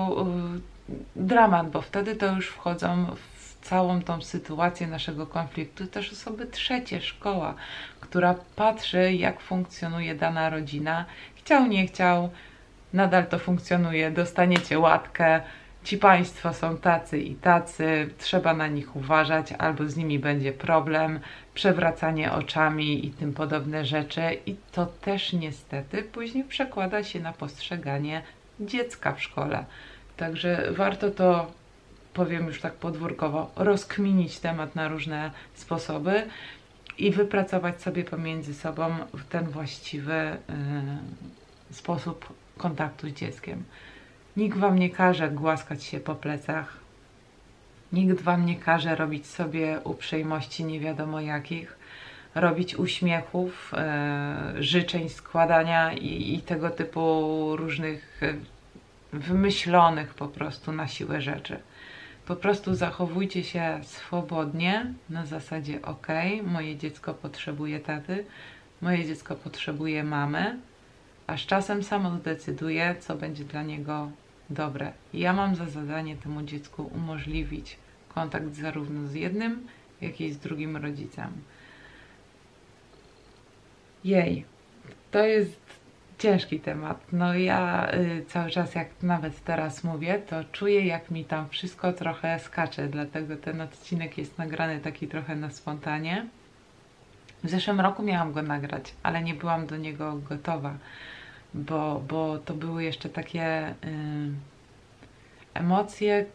yy, 0.53 0.73
dramat, 1.16 1.70
bo 1.70 1.82
wtedy 1.82 2.16
to 2.16 2.36
już 2.36 2.48
wchodzą 2.48 3.06
w 3.16 3.44
całą 3.62 4.02
tą 4.02 4.22
sytuację 4.22 4.88
naszego 4.88 5.28
konfliktu 5.28 5.88
też 5.88 6.12
osoby 6.12 6.46
trzecie, 6.46 7.02
szkoła, 7.02 7.56
która 8.00 8.36
patrzy, 8.56 9.13
jak 9.13 9.40
funkcjonuje 9.40 10.16
dana 10.16 10.50
rodzina. 10.50 11.06
Chciał, 11.36 11.68
nie 11.68 11.88
chciał, 11.88 12.30
nadal 12.94 13.27
to 13.27 13.40
funkcjonuje. 13.40 14.12
Dostaniecie 14.12 14.79
łatkę, 14.79 15.42
ci 15.84 15.98
państwo 15.98 16.53
są 16.53 16.77
tacy 16.77 17.20
i 17.20 17.36
tacy, 17.36 18.10
trzeba 18.18 18.53
na 18.53 18.68
nich 18.68 18.96
uważać, 18.96 19.51
albo 19.51 19.88
z 19.88 19.96
nimi 19.96 20.20
będzie 20.20 20.51
problem, 20.51 21.20
przewracanie 21.53 22.31
oczami 22.31 23.05
i 23.05 23.12
tym 23.12 23.34
podobne 23.34 23.86
rzeczy. 23.86 24.22
I 24.46 24.55
to 24.72 24.86
też 24.86 25.34
niestety 25.34 26.03
później 26.03 26.44
przekłada 26.44 27.03
się 27.03 27.20
na 27.20 27.34
postrzeganie 27.34 28.22
dziecka 28.60 29.14
w 29.14 29.24
szkole. 29.24 29.66
Także 30.18 30.72
warto 30.72 31.12
to, 31.12 31.52
powiem 32.14 32.48
już 32.48 32.62
tak 32.62 32.74
podwórkowo, 32.74 33.52
rozkminić 33.56 34.40
temat 34.40 34.76
na 34.76 34.88
różne 34.88 35.32
sposoby 35.54 36.24
i 36.98 37.12
wypracować 37.12 37.82
sobie 37.82 38.04
pomiędzy 38.04 38.54
sobą 38.54 38.96
ten 39.30 39.50
właściwy 39.50 40.38
yy, 41.70 41.76
sposób 41.76 42.34
kontaktu 42.58 43.10
z 43.10 43.12
dzieckiem. 43.12 43.64
Nikt 44.38 44.58
wam 44.58 44.80
nie 44.80 44.90
każe 44.90 45.30
głaskać 45.30 45.84
się 45.84 46.00
po 46.00 46.16
plecach. 46.16 46.78
Nikt 47.94 48.22
wam 48.22 48.46
nie 48.46 48.56
każe 48.56 48.96
robić 48.96 49.28
sobie 49.28 49.80
uprzejmości 49.84 50.66
nie 50.66 50.80
wiadomo 50.80 51.22
jakich, 51.22 51.78
robić 52.36 52.76
uśmiechów, 52.76 53.72
yy, 54.56 54.64
życzeń, 54.64 55.10
składania 55.10 55.94
i, 55.94 56.36
i 56.36 56.42
tego 56.42 56.70
typu 56.70 57.56
różnych 57.56 58.20
yy, 58.22 58.52
wymyślonych 59.14 60.14
po 60.14 60.28
prostu 60.28 60.72
na 60.72 60.88
siłę 60.88 61.22
rzeczy. 61.22 61.60
Po 62.26 62.36
prostu 62.36 62.76
zachowujcie 62.76 63.44
się 63.44 63.80
swobodnie, 63.84 64.94
na 65.10 65.26
zasadzie 65.26 65.82
ok, 65.82 66.08
moje 66.44 66.76
dziecko 66.76 67.14
potrzebuje 67.14 67.80
taty, 67.80 68.26
moje 68.82 69.06
dziecko 69.06 69.36
potrzebuje 69.36 70.04
mamy, 70.04 70.60
a 71.28 71.38
z 71.38 71.42
czasem 71.42 71.84
samo 71.84 72.18
zdecyduje, 72.18 72.96
co 73.00 73.16
będzie 73.16 73.44
dla 73.44 73.64
niego 73.64 74.10
dobre. 74.50 74.92
Ja 75.14 75.34
mam 75.34 75.56
za 75.56 75.66
zadanie 75.66 76.18
temu 76.18 76.44
dziecku 76.44 76.92
umożliwić 76.96 77.78
kontakt 78.16 78.54
zarówno 78.54 79.08
z 79.08 79.14
jednym, 79.14 79.68
jak 80.02 80.22
i 80.22 80.34
z 80.34 80.38
drugim 80.38 80.78
rodzicem. 80.78 81.32
Jej, 84.04 84.46
to 85.12 85.26
jest 85.26 85.82
ciężki 86.20 86.60
temat. 86.60 86.98
No 87.12 87.34
ja 87.34 87.92
y, 87.94 88.26
cały 88.28 88.50
czas, 88.50 88.76
jak 88.76 88.88
nawet 89.02 89.44
teraz 89.44 89.84
mówię, 89.84 90.22
to 90.30 90.44
czuję, 90.52 90.86
jak 90.86 91.12
mi 91.12 91.26
tam 91.26 91.50
wszystko 91.50 91.94
trochę 91.94 92.40
skacze, 92.40 92.88
dlatego 92.88 93.38
ten 93.38 93.62
odcinek 93.62 94.18
jest 94.18 94.38
nagrany 94.38 94.80
taki 94.80 95.08
trochę 95.08 95.36
na 95.36 95.50
spontanie. 95.50 96.26
W 97.44 97.50
zeszłym 97.50 97.82
roku 97.82 98.04
miałam 98.04 98.34
go 98.34 98.42
nagrać, 98.42 98.94
ale 99.04 99.24
nie 99.24 99.34
byłam 99.34 99.68
do 99.68 99.78
niego 99.78 100.16
gotowa, 100.30 100.74
bo, 101.54 102.02
bo 102.08 102.38
to 102.38 102.54
były 102.54 102.84
jeszcze 102.84 103.10
takie 103.10 103.70
y, 103.70 103.74
emocje, 105.54 106.26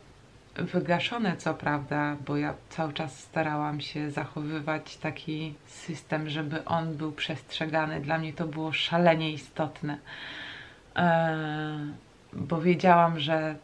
wygaszone 0.58 1.36
co 1.36 1.54
prawda, 1.54 2.16
bo 2.26 2.36
ja 2.36 2.54
cały 2.70 2.92
czas 2.92 3.20
starałam 3.20 3.80
się 3.80 4.10
zachowywać 4.10 4.96
taki 4.96 5.54
system, 5.66 6.28
żeby 6.28 6.64
on 6.64 6.96
był 6.96 7.12
przestrzegany. 7.12 8.00
Dla 8.00 8.18
mnie 8.18 8.32
to 8.32 8.46
było 8.46 8.72
szalenie 8.72 9.32
istotne, 9.32 9.98
e, 10.96 11.78
bo 12.32 12.60
wiedziałam, 12.60 13.20
że 13.20 13.56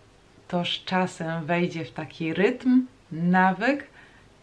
to 0.49 0.65
z 0.65 0.69
czasem 0.69 1.45
wejdzie 1.45 1.85
w 1.85 1.93
taki 1.93 2.35
rytm, 2.35 2.87
nawyk 3.13 3.87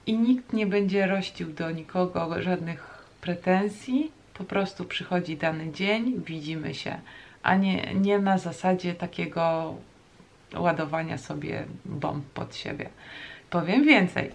i 0.06 0.18
nikt 0.18 0.54
nie 0.54 0.68
będzie 0.68 1.08
rościł 1.08 1.54
do 1.54 1.72
nikogo 1.72 2.42
żadnych 2.42 3.06
pretensji. 3.22 4.12
Po 4.34 4.44
prostu 4.44 4.86
przychodzi 4.86 5.38
dany 5.38 5.72
dzień, 5.72 6.22
widzimy 6.26 6.74
się, 6.74 7.00
a 7.44 7.56
nie, 7.56 7.94
nie 7.94 8.20
na 8.20 8.38
zasadzie 8.38 8.94
takiego 8.94 9.76
ładowania 10.56 11.18
sobie 11.18 11.66
bomb 11.86 12.26
pod 12.26 12.56
siebie. 12.56 12.90
Powiem 13.50 13.86
więcej. 13.86 14.32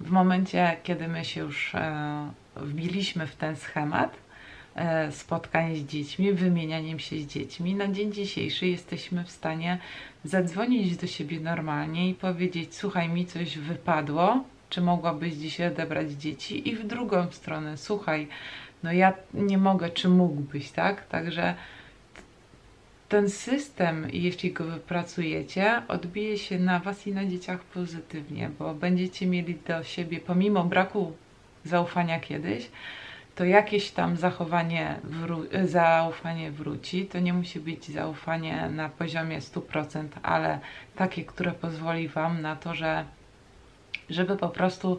W 0.00 0.10
momencie, 0.10 0.76
kiedy 0.82 1.08
my 1.08 1.24
się 1.24 1.40
już 1.40 1.74
e, 1.74 2.30
wbiliśmy 2.56 3.26
w 3.26 3.36
ten 3.36 3.56
schemat 3.56 4.16
e, 4.74 5.12
spotkań 5.12 5.76
z 5.76 5.80
dziećmi, 5.80 6.32
wymienianiem 6.32 6.98
się 6.98 7.16
z 7.16 7.26
dziećmi, 7.26 7.74
na 7.74 7.88
dzień 7.88 8.12
dzisiejszy 8.12 8.66
jesteśmy 8.66 9.24
w 9.24 9.30
stanie 9.30 9.78
zadzwonić 10.24 10.96
do 10.96 11.06
siebie 11.06 11.40
normalnie 11.40 12.08
i 12.08 12.14
powiedzieć: 12.14 12.74
Słuchaj, 12.74 13.08
mi 13.08 13.26
coś 13.26 13.58
wypadło, 13.58 14.44
czy 14.70 14.80
mogłabyś 14.80 15.34
dzisiaj 15.34 15.66
odebrać 15.66 16.10
dzieci? 16.10 16.68
I 16.68 16.76
w 16.76 16.86
drugą 16.86 17.30
stronę: 17.30 17.76
Słuchaj, 17.76 18.28
no 18.82 18.92
ja 18.92 19.12
nie 19.34 19.58
mogę, 19.58 19.90
czy 19.90 20.08
mógłbyś, 20.08 20.70
tak? 20.70 21.06
Także 21.06 21.54
ten 23.14 23.30
system, 23.30 24.08
jeśli 24.12 24.52
go 24.52 24.64
wypracujecie, 24.64 25.82
odbije 25.88 26.38
się 26.38 26.58
na 26.58 26.78
Was 26.78 27.06
i 27.06 27.12
na 27.12 27.26
dzieciach 27.26 27.60
pozytywnie, 27.60 28.50
bo 28.58 28.74
będziecie 28.74 29.26
mieli 29.26 29.54
do 29.54 29.84
siebie, 29.84 30.20
pomimo 30.20 30.64
braku 30.64 31.12
zaufania 31.64 32.20
kiedyś, 32.20 32.70
to 33.34 33.44
jakieś 33.44 33.90
tam 33.90 34.16
zachowanie, 34.16 35.00
wró- 35.04 35.66
zaufanie 35.66 36.50
wróci. 36.50 37.06
To 37.06 37.20
nie 37.20 37.32
musi 37.32 37.60
być 37.60 37.88
zaufanie 37.88 38.68
na 38.70 38.88
poziomie 38.88 39.40
100%, 39.40 40.08
ale 40.22 40.58
takie, 40.96 41.24
które 41.24 41.52
pozwoli 41.52 42.08
Wam 42.08 42.42
na 42.42 42.56
to, 42.56 42.74
że 42.74 43.04
żeby 44.10 44.36
po 44.36 44.48
prostu 44.48 44.98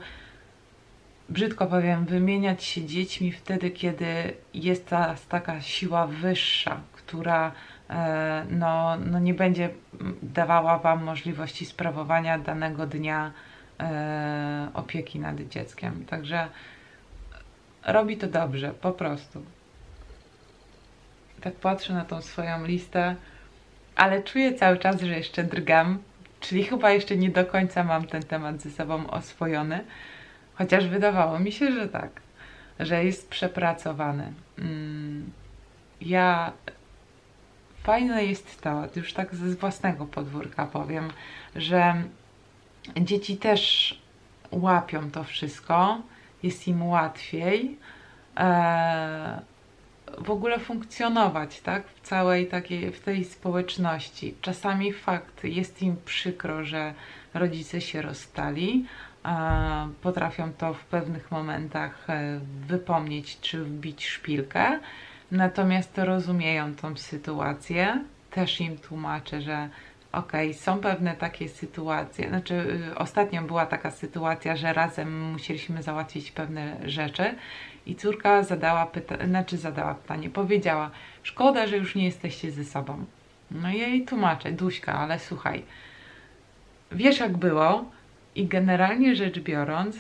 brzydko 1.30 1.66
powiem, 1.66 2.06
wymieniać 2.06 2.64
się 2.64 2.86
dziećmi 2.86 3.32
wtedy, 3.32 3.72
kiedy 3.72 4.34
jest 4.54 4.88
ta 4.88 5.16
taka 5.30 5.62
siła 5.62 6.08
wyższa, 6.08 6.82
która 6.94 7.52
no, 8.50 8.98
no 8.98 9.20
nie 9.20 9.34
będzie 9.34 9.70
dawała 10.24 10.80
Wam 10.80 11.04
możliwości 11.04 11.66
sprawowania 11.66 12.40
danego 12.40 12.88
dnia 12.88 13.32
e, 13.80 14.70
opieki 14.74 15.20
nad 15.20 15.42
dzieckiem. 15.42 16.06
Także 16.06 16.48
robi 17.86 18.18
to 18.18 18.28
dobrze, 18.28 18.72
po 18.72 18.92
prostu. 18.92 19.44
Tak 21.42 21.54
patrzę 21.54 21.94
na 21.94 22.06
tą 22.06 22.22
swoją 22.22 22.66
listę, 22.66 23.16
ale 23.96 24.24
czuję 24.24 24.54
cały 24.54 24.78
czas, 24.78 25.02
że 25.02 25.18
jeszcze 25.18 25.44
drgam, 25.44 25.98
czyli 26.40 26.64
chyba 26.64 26.92
jeszcze 26.92 27.18
nie 27.18 27.30
do 27.30 27.46
końca 27.46 27.84
mam 27.84 28.08
ten 28.08 28.24
temat 28.24 28.62
ze 28.62 28.72
sobą 28.72 29.10
oswojony, 29.10 29.84
chociaż 30.54 30.88
wydawało 30.88 31.40
mi 31.40 31.52
się, 31.52 31.72
że 31.72 31.90
tak, 31.90 32.10
że 32.80 33.06
jest 33.06 33.30
przepracowany. 33.30 34.34
Mm, 34.60 35.32
ja 36.02 36.52
fajne 37.86 38.26
jest 38.26 38.62
to, 38.62 38.84
już 38.96 39.14
tak 39.14 39.36
ze 39.36 39.56
własnego 39.56 40.06
podwórka 40.06 40.66
powiem, 40.66 41.10
że 41.56 42.04
dzieci 42.98 43.38
też 43.38 43.96
łapią 44.52 45.12
to 45.12 45.24
wszystko, 45.24 46.02
jest 46.44 46.68
im 46.68 46.88
łatwiej 46.88 47.78
e, 48.38 49.42
w 50.18 50.30
ogóle 50.30 50.60
funkcjonować, 50.60 51.62
tak, 51.62 51.88
w 51.88 52.02
całej 52.02 52.48
takiej, 52.48 52.92
w 52.92 53.00
tej 53.00 53.26
społeczności. 53.26 54.36
Czasami 54.42 54.94
fakt, 54.94 55.44
jest 55.44 55.82
im 55.82 55.96
przykro, 56.06 56.64
że 56.64 56.94
rodzice 57.34 57.82
się 57.82 58.02
rozstali, 58.02 58.86
e, 59.26 59.90
potrafią 60.02 60.54
to 60.54 60.74
w 60.74 60.86
pewnych 60.86 61.32
momentach 61.32 62.10
e, 62.10 62.40
wypomnieć 62.68 63.40
czy 63.42 63.64
wbić 63.64 64.08
szpilkę, 64.08 64.80
natomiast 65.32 65.98
rozumieją 65.98 66.76
tą 66.76 66.98
sytuację, 66.98 68.04
też 68.32 68.62
im 68.62 68.78
tłumaczę, 68.78 69.42
że 69.42 69.70
okej, 70.12 70.50
okay, 70.50 70.62
są 70.62 70.80
pewne 70.80 71.16
takie 71.16 71.50
sytuacje, 71.50 72.30
znaczy 72.30 72.54
y, 72.92 72.98
ostatnio 72.98 73.42
była 73.42 73.66
taka 73.66 73.92
sytuacja, 73.92 74.56
że 74.56 74.74
razem 74.74 75.32
musieliśmy 75.32 75.84
załatwić 75.84 76.32
pewne 76.32 76.78
rzeczy 76.86 77.36
i 77.86 77.96
córka 77.96 78.44
zadała 78.44 78.86
pytanie, 78.86 79.28
znaczy 79.28 79.58
zadała 79.58 79.96
pytanie, 79.96 80.30
powiedziała, 80.30 80.92
szkoda, 81.24 81.68
że 81.68 81.78
już 81.78 81.96
nie 81.96 82.06
jesteście 82.06 82.52
ze 82.52 82.66
sobą. 82.66 83.06
No 83.52 83.70
i 83.70 83.78
jej 83.78 84.06
tłumaczę, 84.06 84.52
Duśka, 84.52 84.94
ale 84.94 85.20
słuchaj, 85.20 85.64
wiesz 86.92 87.20
jak 87.20 87.38
było? 87.38 87.86
I 88.36 88.48
generalnie 88.48 89.16
rzecz 89.16 89.40
biorąc, 89.40 89.98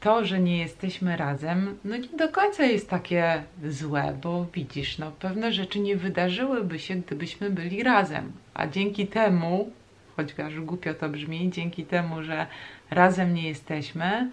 to, 0.00 0.24
że 0.24 0.40
nie 0.40 0.58
jesteśmy 0.58 1.16
razem, 1.16 1.78
no 1.84 1.96
nie 1.96 2.08
do 2.08 2.28
końca 2.28 2.64
jest 2.64 2.90
takie 2.90 3.42
złe, 3.64 4.18
bo 4.22 4.46
widzisz, 4.54 4.98
no 4.98 5.10
pewne 5.10 5.52
rzeczy 5.52 5.80
nie 5.80 5.96
wydarzyłyby 5.96 6.78
się, 6.78 6.96
gdybyśmy 6.96 7.50
byli 7.50 7.82
razem. 7.82 8.32
A 8.54 8.66
dzięki 8.66 9.06
temu, 9.06 9.70
chociaż 10.16 10.60
głupio 10.60 10.94
to 10.94 11.08
brzmi, 11.08 11.50
dzięki 11.50 11.84
temu, 11.84 12.22
że 12.22 12.46
razem 12.90 13.34
nie 13.34 13.48
jesteśmy, 13.48 14.30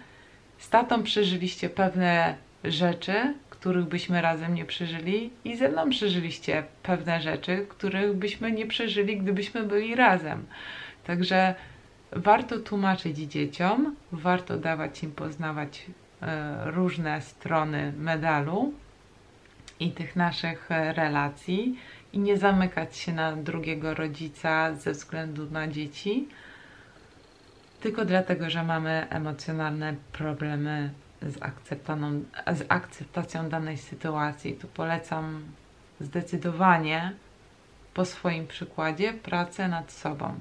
z 0.58 0.68
tatą 0.68 1.02
przeżyliście 1.02 1.68
pewne 1.68 2.34
rzeczy, 2.64 3.34
których 3.50 3.84
byśmy 3.84 4.22
razem 4.22 4.54
nie 4.54 4.64
przeżyli 4.64 5.30
i 5.44 5.56
ze 5.56 5.68
mną 5.68 5.90
przeżyliście 5.90 6.64
pewne 6.82 7.20
rzeczy, 7.20 7.66
których 7.68 8.16
byśmy 8.16 8.52
nie 8.52 8.66
przeżyli, 8.66 9.16
gdybyśmy 9.16 9.62
byli 9.62 9.94
razem. 9.94 10.46
Także 11.04 11.54
warto 12.12 12.58
tłumaczyć 12.58 13.16
dzieciom, 13.18 13.96
warto 14.12 14.56
dawać 14.56 15.02
im 15.02 15.12
poznawać 15.12 15.86
e, 16.22 16.70
różne 16.70 17.20
strony 17.20 17.92
medalu 17.96 18.72
i 19.80 19.90
tych 19.92 20.16
naszych 20.16 20.72
e, 20.72 20.92
relacji 20.92 21.78
i 22.12 22.18
nie 22.18 22.36
zamykać 22.36 22.96
się 22.96 23.12
na 23.12 23.36
drugiego 23.36 23.94
rodzica 23.94 24.74
ze 24.74 24.92
względu 24.92 25.50
na 25.50 25.68
dzieci, 25.68 26.28
tylko 27.80 28.04
dlatego, 28.04 28.50
że 28.50 28.62
mamy 28.62 29.06
emocjonalne 29.10 29.94
problemy 30.12 30.90
z, 31.22 31.38
z 32.58 32.64
akceptacją 32.68 33.48
danej 33.48 33.76
sytuacji. 33.76 34.54
Tu 34.54 34.66
polecam 34.66 35.44
zdecydowanie 36.00 37.12
po 37.94 38.04
swoim 38.04 38.46
przykładzie 38.46 39.12
pracę 39.12 39.68
nad 39.68 39.92
sobą. 39.92 40.34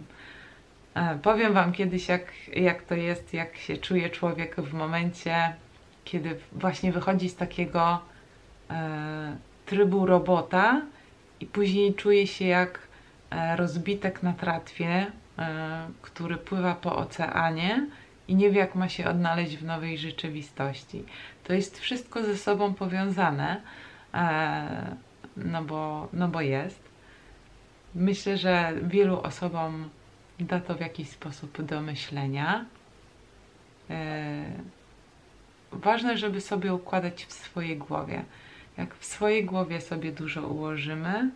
E, 0.98 1.20
powiem 1.22 1.54
Wam 1.54 1.72
kiedyś, 1.72 2.08
jak, 2.08 2.34
jak 2.56 2.84
to 2.84 2.96
jest, 2.96 3.34
jak 3.34 3.58
się 3.58 3.78
czuje 3.78 4.10
człowiek 4.10 4.56
w 4.56 4.74
momencie, 4.74 5.54
kiedy 6.06 6.40
właśnie 6.52 6.92
wychodzi 6.92 7.30
z 7.30 7.36
takiego 7.36 8.00
e, 8.70 9.38
trybu 9.66 10.06
robota 10.06 10.82
i 11.40 11.46
później 11.46 11.94
czuje 11.94 12.28
się 12.28 12.46
jak 12.46 12.80
e, 13.30 13.56
rozbitek 13.56 14.24
na 14.24 14.34
tratwie, 14.34 15.06
e, 15.40 15.88
który 16.02 16.38
pływa 16.38 16.76
po 16.76 16.96
oceanie 16.96 17.88
i 18.28 18.36
nie 18.36 18.50
wie, 18.50 18.60
jak 18.60 18.76
ma 18.76 18.90
się 18.90 19.08
odnaleźć 19.08 19.58
w 19.58 19.66
nowej 19.66 19.98
rzeczywistości. 19.98 21.04
To 21.44 21.54
jest 21.54 21.80
wszystko 21.80 22.24
ze 22.24 22.38
sobą 22.38 22.74
powiązane, 22.74 23.62
e, 24.14 24.96
no, 25.38 25.64
bo, 25.64 26.08
no 26.14 26.28
bo 26.28 26.42
jest. 26.42 26.80
Myślę, 27.96 28.38
że 28.38 28.74
wielu 28.82 29.22
osobom 29.22 29.90
da 30.40 30.60
to 30.60 30.76
w 30.76 30.80
jakiś 30.80 31.10
sposób 31.10 31.62
do 31.62 31.82
myślenia. 31.82 32.66
E, 33.90 34.46
ważne, 35.72 36.18
żeby 36.18 36.42
sobie 36.42 36.74
układać 36.74 37.26
w 37.26 37.34
swojej 37.34 37.78
głowie. 37.78 38.24
Jak 38.78 38.96
w 38.96 39.06
swojej 39.06 39.46
głowie 39.46 39.82
sobie 39.82 40.12
dużo 40.12 40.48
ułożymy, 40.48 41.32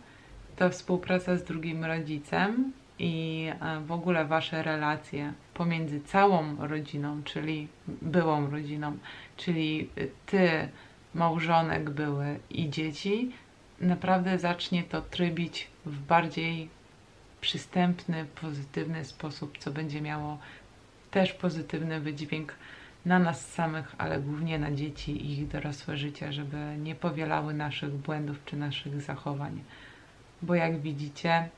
to 0.56 0.70
współpraca 0.70 1.36
z 1.36 1.44
drugim 1.44 1.84
rodzicem 1.84 2.72
i 2.98 3.46
e, 3.60 3.80
w 3.80 3.92
ogóle 3.92 4.24
wasze 4.24 4.62
relacje 4.62 5.32
pomiędzy 5.54 6.00
całą 6.00 6.66
rodziną, 6.66 7.22
czyli 7.22 7.68
byłą 8.02 8.50
rodziną, 8.50 8.98
czyli 9.36 9.88
ty, 10.26 10.68
małżonek 11.14 11.90
były 11.90 12.38
i 12.50 12.70
dzieci, 12.70 13.32
naprawdę 13.80 14.38
zacznie 14.38 14.82
to 14.82 15.02
trybić 15.02 15.68
w 15.86 15.98
bardziej 15.98 16.68
przystępny, 17.42 18.26
pozytywny 18.40 19.04
sposób, 19.04 19.58
co 19.58 19.70
będzie 19.70 20.00
miało 20.00 20.38
też 21.10 21.32
pozytywny 21.32 22.00
wydźwięk 22.00 22.54
na 23.06 23.18
nas 23.18 23.52
samych, 23.52 23.94
ale 23.98 24.20
głównie 24.20 24.58
na 24.58 24.72
dzieci 24.72 25.26
i 25.26 25.32
ich 25.32 25.48
dorosłe 25.48 25.96
życie, 25.96 26.32
żeby 26.32 26.56
nie 26.78 26.94
powielały 26.94 27.54
naszych 27.54 27.90
błędów 27.90 28.36
czy 28.44 28.56
naszych 28.56 29.00
zachowań. 29.00 29.62
Bo 30.42 30.54
jak 30.54 30.80
widzicie, 30.80 31.48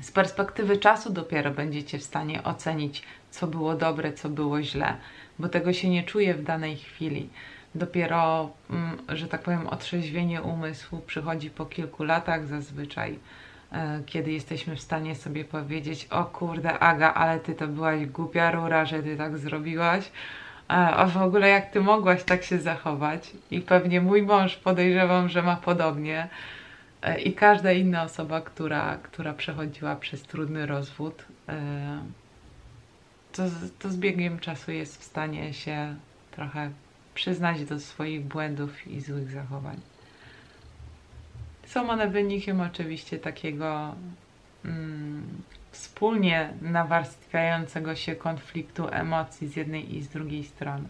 z 0.00 0.10
perspektywy 0.10 0.76
czasu 0.76 1.12
dopiero 1.12 1.50
będziecie 1.50 1.98
w 1.98 2.02
stanie 2.02 2.44
ocenić, 2.44 3.02
co 3.30 3.46
było 3.46 3.74
dobre, 3.74 4.12
co 4.12 4.28
było 4.28 4.62
źle, 4.62 4.96
bo 5.38 5.48
tego 5.48 5.72
się 5.72 5.88
nie 5.90 6.02
czuje 6.02 6.34
w 6.34 6.44
danej 6.44 6.76
chwili. 6.76 7.28
Dopiero, 7.74 8.50
mm, 8.70 8.98
że 9.08 9.28
tak 9.28 9.42
powiem, 9.42 9.66
otrzeźwienie 9.66 10.42
umysłu 10.42 11.00
przychodzi 11.06 11.50
po 11.50 11.66
kilku 11.66 12.04
latach 12.04 12.46
zazwyczaj 12.46 13.18
kiedy 14.06 14.32
jesteśmy 14.32 14.76
w 14.76 14.80
stanie 14.80 15.14
sobie 15.14 15.44
powiedzieć, 15.44 16.06
o 16.10 16.24
kurde 16.24 16.78
Aga, 16.78 17.14
ale 17.14 17.40
ty 17.40 17.54
to 17.54 17.68
byłaś 17.68 18.06
głupia 18.06 18.50
rura, 18.50 18.84
że 18.84 19.02
ty 19.02 19.16
tak 19.16 19.38
zrobiłaś, 19.38 20.04
e, 20.04 20.72
a 20.74 21.06
w 21.06 21.16
ogóle 21.16 21.48
jak 21.48 21.70
ty 21.70 21.80
mogłaś 21.80 22.24
tak 22.24 22.44
się 22.44 22.58
zachować? 22.58 23.30
I 23.50 23.60
pewnie 23.60 24.00
mój 24.00 24.22
mąż 24.22 24.56
podejrzewam, 24.56 25.28
że 25.28 25.42
ma 25.42 25.56
podobnie. 25.56 26.28
E, 27.02 27.20
i 27.20 27.32
każda 27.32 27.72
inna 27.72 28.02
osoba, 28.02 28.40
która, 28.40 28.98
która 29.02 29.34
przechodziła 29.34 29.96
przez 29.96 30.22
trudny 30.22 30.66
rozwód, 30.66 31.24
to, 33.32 33.42
to 33.78 33.90
z 33.90 33.96
biegiem 33.96 34.38
czasu 34.38 34.72
jest 34.72 35.00
w 35.00 35.04
stanie 35.04 35.54
się 35.54 35.94
trochę 36.30 36.70
przyznać 37.14 37.64
do 37.64 37.80
swoich 37.80 38.24
błędów 38.24 38.86
i 38.86 39.00
złych 39.00 39.30
zachowań. 39.30 39.80
Są 41.68 41.90
one 41.90 42.08
wynikiem 42.08 42.60
oczywiście 42.60 43.18
takiego 43.18 43.94
mm, 44.64 45.42
wspólnie 45.70 46.52
nawarstwiającego 46.62 47.96
się 47.96 48.16
konfliktu 48.16 48.88
emocji 48.90 49.48
z 49.48 49.56
jednej 49.56 49.96
i 49.96 50.02
z 50.02 50.08
drugiej 50.08 50.44
strony. 50.44 50.88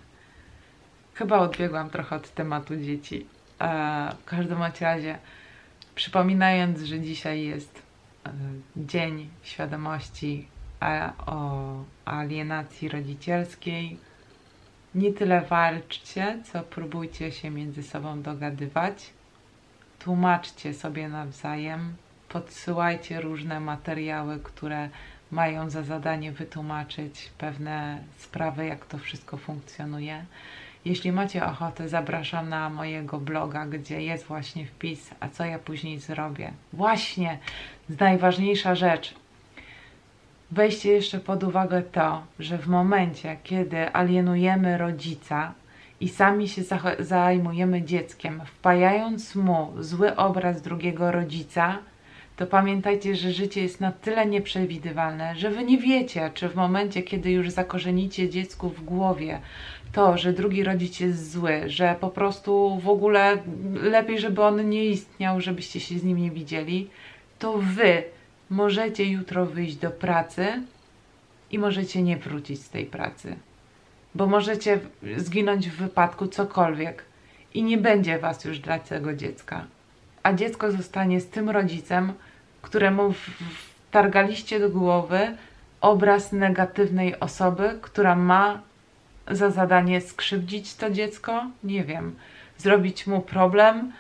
Chyba 1.15 1.39
odbiegłam 1.39 1.91
trochę 1.91 2.17
od 2.17 2.35
tematu 2.35 2.77
dzieci. 2.77 3.27
E, 3.61 4.13
w 4.21 4.25
każdym 4.25 4.59
razie, 4.81 5.19
przypominając, 5.95 6.81
że 6.81 7.01
dzisiaj 7.01 7.45
jest 7.45 7.83
e, 8.27 8.31
Dzień 8.77 9.29
Świadomości 9.43 10.49
a, 10.81 11.13
o 11.27 11.85
alienacji 12.05 12.89
rodzicielskiej, 12.89 13.99
nie 14.95 15.13
tyle 15.13 15.41
walczcie, 15.41 16.39
co 16.53 16.63
próbujcie 16.63 17.33
się 17.33 17.51
między 17.51 17.83
sobą 17.83 18.23
dogadywać 18.23 19.18
tłumaczcie 19.99 20.75
sobie 20.75 21.09
nawzajem, 21.09 21.95
podsyłajcie 22.29 23.21
różne 23.21 23.61
materiały, 23.61 24.39
które 24.39 24.89
mają 25.31 25.71
za 25.71 25.83
zadanie 25.83 26.33
wytłumaczyć 26.33 27.31
pewne 27.39 27.99
sprawy, 28.19 28.67
jak 28.67 28.87
to 28.87 28.99
wszystko 28.99 29.37
funkcjonuje. 29.37 30.25
Jeśli 30.85 31.13
macie 31.13 31.47
ochotę, 31.47 31.89
zapraszam 31.89 32.49
na 32.49 32.71
mojego 32.71 33.19
bloga, 33.19 33.67
gdzie 33.67 34.03
jest 34.03 34.25
właśnie 34.27 34.67
wpis, 34.67 35.11
a 35.21 35.29
co 35.29 35.45
ja 35.45 35.59
później 35.59 35.99
zrobię. 35.99 36.53
Właśnie, 36.73 37.39
najważniejsza 37.89 38.75
rzecz. 38.75 39.15
Weźcie 40.51 40.93
jeszcze 40.93 41.21
pod 41.21 41.45
uwagę 41.45 41.83
to, 41.83 42.23
że 42.39 42.59
w 42.59 42.67
momencie, 42.67 43.37
kiedy 43.45 43.93
alienujemy 43.95 44.79
rodzica 44.79 45.53
i 46.01 46.09
sami 46.09 46.49
się 46.49 46.63
zajmujemy 46.99 47.83
dzieckiem, 47.83 48.41
wpajając 48.47 49.35
mu 49.35 49.73
zły 49.81 50.17
obraz 50.17 50.63
drugiego 50.63 51.13
rodzica, 51.13 51.79
to 52.37 52.47
pamiętajcie, 52.47 53.17
że 53.17 53.33
życie 53.33 53.63
jest 53.63 53.81
na 53.81 53.93
tyle 53.93 54.27
nieprzewidywalne, 54.27 55.37
że 55.37 55.51
wy 55.51 55.65
nie 55.65 55.79
wiecie, 55.79 56.31
czy 56.35 56.49
w 56.49 56.55
momencie, 56.55 57.03
kiedy 57.03 57.31
już 57.31 57.51
zakorzenicie 57.51 58.29
dziecku 58.29 58.69
w 58.69 58.85
głowie 58.85 59.41
to, 59.93 60.19
że 60.19 60.33
drugi 60.33 60.65
rodzic 60.65 61.01
jest 61.01 61.33
zły, 61.33 61.63
że 61.67 61.97
po 62.01 62.09
prostu 62.09 62.81
w 62.83 62.89
ogóle 62.89 63.39
lepiej, 63.83 64.19
żeby 64.19 64.43
on 64.43 64.69
nie 64.69 64.85
istniał, 64.85 65.41
żebyście 65.41 65.81
się 65.81 65.99
z 65.99 66.05
nim 66.05 66.19
nie 66.19 66.31
widzieli, 66.31 66.91
to 67.39 67.59
wy 67.59 68.03
możecie 68.51 69.05
jutro 69.05 69.47
wyjść 69.47 69.77
do 69.77 69.91
pracy 69.91 70.63
i 71.51 71.59
możecie 71.59 72.03
nie 72.03 72.17
wrócić 72.17 72.63
z 72.63 72.71
tej 72.71 72.87
pracy. 72.87 73.37
Bo 74.15 74.27
możecie 74.27 74.81
zginąć 75.17 75.69
w 75.69 75.77
wypadku 75.77 76.27
cokolwiek 76.27 77.05
i 77.55 77.63
nie 77.63 77.79
będzie 77.79 78.19
was 78.19 78.45
już 78.45 78.59
dla 78.59 78.79
tego 78.79 79.15
dziecka. 79.15 79.65
A 80.23 80.33
dziecko 80.33 80.73
zostanie 80.73 81.21
z 81.21 81.29
tym 81.29 81.51
rodzicem, 81.51 82.13
któremu 82.63 83.15
wtargaliście 83.89 84.61
do 84.61 84.71
głowy 84.71 85.37
obraz 85.81 86.33
negatywnej 86.33 87.21
osoby, 87.21 87.79
która 87.83 88.15
ma 88.17 88.63
za 89.31 89.51
zadanie 89.51 90.01
skrzywdzić 90.01 90.75
to 90.75 90.91
dziecko, 90.91 91.47
nie 91.65 91.85
wiem, 91.85 92.17
zrobić 92.59 93.07
mu 93.07 93.21
problem. 93.21 93.93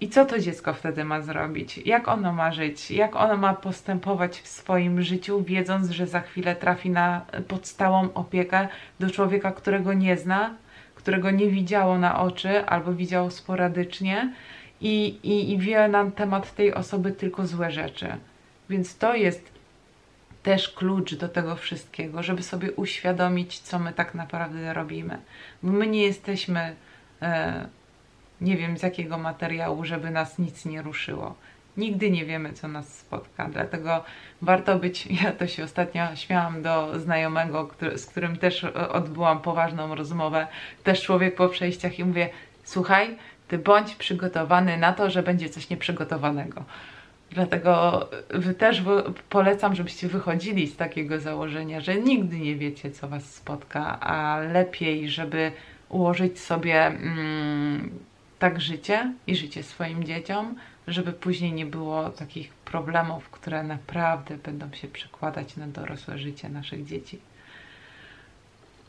I 0.00 0.08
co 0.08 0.24
to 0.24 0.38
dziecko 0.38 0.74
wtedy 0.74 1.04
ma 1.04 1.20
zrobić? 1.20 1.78
Jak 1.78 2.08
ono 2.08 2.32
ma 2.32 2.52
żyć? 2.52 2.90
Jak 2.90 3.16
ono 3.16 3.36
ma 3.36 3.54
postępować 3.54 4.40
w 4.40 4.48
swoim 4.48 5.02
życiu, 5.02 5.44
wiedząc, 5.44 5.90
że 5.90 6.06
za 6.06 6.20
chwilę 6.20 6.56
trafi 6.56 6.90
na 6.90 7.26
podstałą 7.48 8.08
opiekę 8.14 8.68
do 9.00 9.10
człowieka, 9.10 9.52
którego 9.52 9.92
nie 9.92 10.16
zna, 10.16 10.54
którego 10.94 11.30
nie 11.30 11.50
widziało 11.50 11.98
na 11.98 12.20
oczy 12.20 12.66
albo 12.66 12.92
widziało 12.92 13.30
sporadycznie 13.30 14.32
i, 14.80 15.18
i, 15.22 15.52
i 15.52 15.58
wie 15.58 15.88
na 15.88 16.10
temat 16.10 16.54
tej 16.54 16.74
osoby 16.74 17.12
tylko 17.12 17.46
złe 17.46 17.70
rzeczy. 17.70 18.08
Więc 18.70 18.98
to 18.98 19.14
jest 19.14 19.60
też 20.42 20.68
klucz 20.68 21.14
do 21.14 21.28
tego 21.28 21.56
wszystkiego, 21.56 22.22
żeby 22.22 22.42
sobie 22.42 22.72
uświadomić, 22.72 23.58
co 23.58 23.78
my 23.78 23.92
tak 23.92 24.14
naprawdę 24.14 24.74
robimy. 24.74 25.18
Bo 25.62 25.72
my 25.72 25.86
nie 25.86 26.02
jesteśmy, 26.02 26.74
e, 27.22 27.68
nie 28.40 28.56
wiem 28.56 28.78
z 28.78 28.82
jakiego 28.82 29.18
materiału, 29.18 29.84
żeby 29.84 30.10
nas 30.10 30.38
nic 30.38 30.64
nie 30.64 30.82
ruszyło. 30.82 31.34
Nigdy 31.76 32.10
nie 32.10 32.24
wiemy, 32.24 32.52
co 32.52 32.68
nas 32.68 32.98
spotka, 32.98 33.48
dlatego 33.52 34.04
warto 34.42 34.78
być. 34.78 35.06
Ja 35.22 35.32
to 35.32 35.46
się 35.46 35.64
ostatnio 35.64 36.16
śmiałam 36.16 36.62
do 36.62 37.00
znajomego, 37.00 37.66
który, 37.66 37.98
z 37.98 38.06
którym 38.06 38.36
też 38.36 38.64
odbyłam 38.64 39.40
poważną 39.40 39.94
rozmowę, 39.94 40.46
też 40.84 41.02
człowiek 41.02 41.34
po 41.34 41.48
przejściach, 41.48 41.98
i 41.98 42.04
mówię: 42.04 42.28
Słuchaj, 42.64 43.16
ty 43.48 43.58
bądź 43.58 43.94
przygotowany 43.94 44.76
na 44.76 44.92
to, 44.92 45.10
że 45.10 45.22
będzie 45.22 45.48
coś 45.48 45.70
nieprzygotowanego. 45.70 46.64
Dlatego 47.30 48.08
wy 48.30 48.54
też 48.54 48.82
polecam, 49.28 49.74
żebyście 49.74 50.08
wychodzili 50.08 50.66
z 50.66 50.76
takiego 50.76 51.20
założenia, 51.20 51.80
że 51.80 51.94
nigdy 51.94 52.38
nie 52.38 52.56
wiecie, 52.56 52.90
co 52.90 53.08
was 53.08 53.34
spotka, 53.34 54.00
a 54.00 54.38
lepiej, 54.38 55.08
żeby 55.08 55.52
ułożyć 55.88 56.40
sobie 56.40 56.86
mm, 56.86 57.90
tak 58.40 58.60
życie 58.60 59.12
i 59.26 59.36
życie 59.36 59.62
swoim 59.62 60.04
dzieciom, 60.04 60.56
żeby 60.86 61.12
później 61.12 61.52
nie 61.52 61.66
było 61.66 62.10
takich 62.10 62.54
problemów, 62.54 63.30
które 63.30 63.62
naprawdę 63.62 64.36
będą 64.36 64.72
się 64.72 64.88
przekładać 64.88 65.56
na 65.56 65.66
dorosłe 65.66 66.18
życie 66.18 66.48
naszych 66.48 66.84
dzieci. 66.84 67.20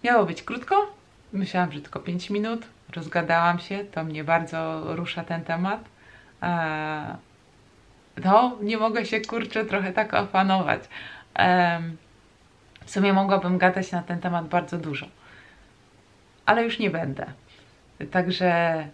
Miało 0.04 0.26
być 0.26 0.44
krótko, 0.44 0.94
myślałam, 1.34 1.72
że 1.72 1.82
tylko 1.82 2.00
5 2.00 2.30
minut, 2.30 2.66
rozgadałam 2.96 3.60
się, 3.60 3.86
to 3.86 4.04
mnie 4.04 4.24
bardzo 4.24 4.84
rusza 4.96 5.24
ten 5.24 5.44
temat. 5.44 5.80
Eee, 6.42 7.16
no, 8.24 8.58
nie 8.62 8.78
mogę 8.78 9.06
się 9.06 9.22
kurczę 9.22 9.66
trochę 9.66 9.94
tak 9.94 10.14
opanować. 10.14 10.82
Um, 11.40 11.98
w 12.86 12.92
sumie 12.92 13.14
mogłabym 13.14 13.58
gadać 13.58 13.92
na 13.92 14.04
ten 14.04 14.20
temat 14.20 14.48
bardzo 14.48 14.78
dużo, 14.78 15.06
ale 16.46 16.64
już 16.64 16.80
nie 16.80 16.90
będę. 16.90 17.26
Także 18.12 18.88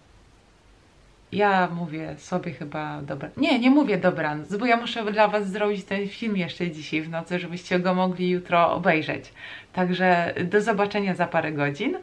ja 1.32 1.68
mówię 1.68 2.16
sobie 2.18 2.52
chyba 2.52 3.02
dobra. 3.02 3.30
Nie, 3.38 3.60
nie 3.60 3.70
mówię 3.70 3.98
dobranoc, 3.98 4.56
bo 4.56 4.66
ja 4.66 4.78
muszę 4.78 5.12
dla 5.12 5.28
Was 5.28 5.52
zrobić 5.52 5.84
ten 5.84 6.08
film 6.08 6.38
jeszcze 6.38 6.72
dzisiaj 6.72 7.02
w 7.02 7.10
nocy, 7.10 7.40
żebyście 7.40 7.80
go 7.80 7.94
mogli 7.94 8.30
jutro 8.30 8.74
obejrzeć. 8.74 9.34
Także 9.74 10.34
do 10.46 10.62
zobaczenia 10.62 11.16
za 11.16 11.28
parę 11.28 11.52
godzin. 11.52 11.98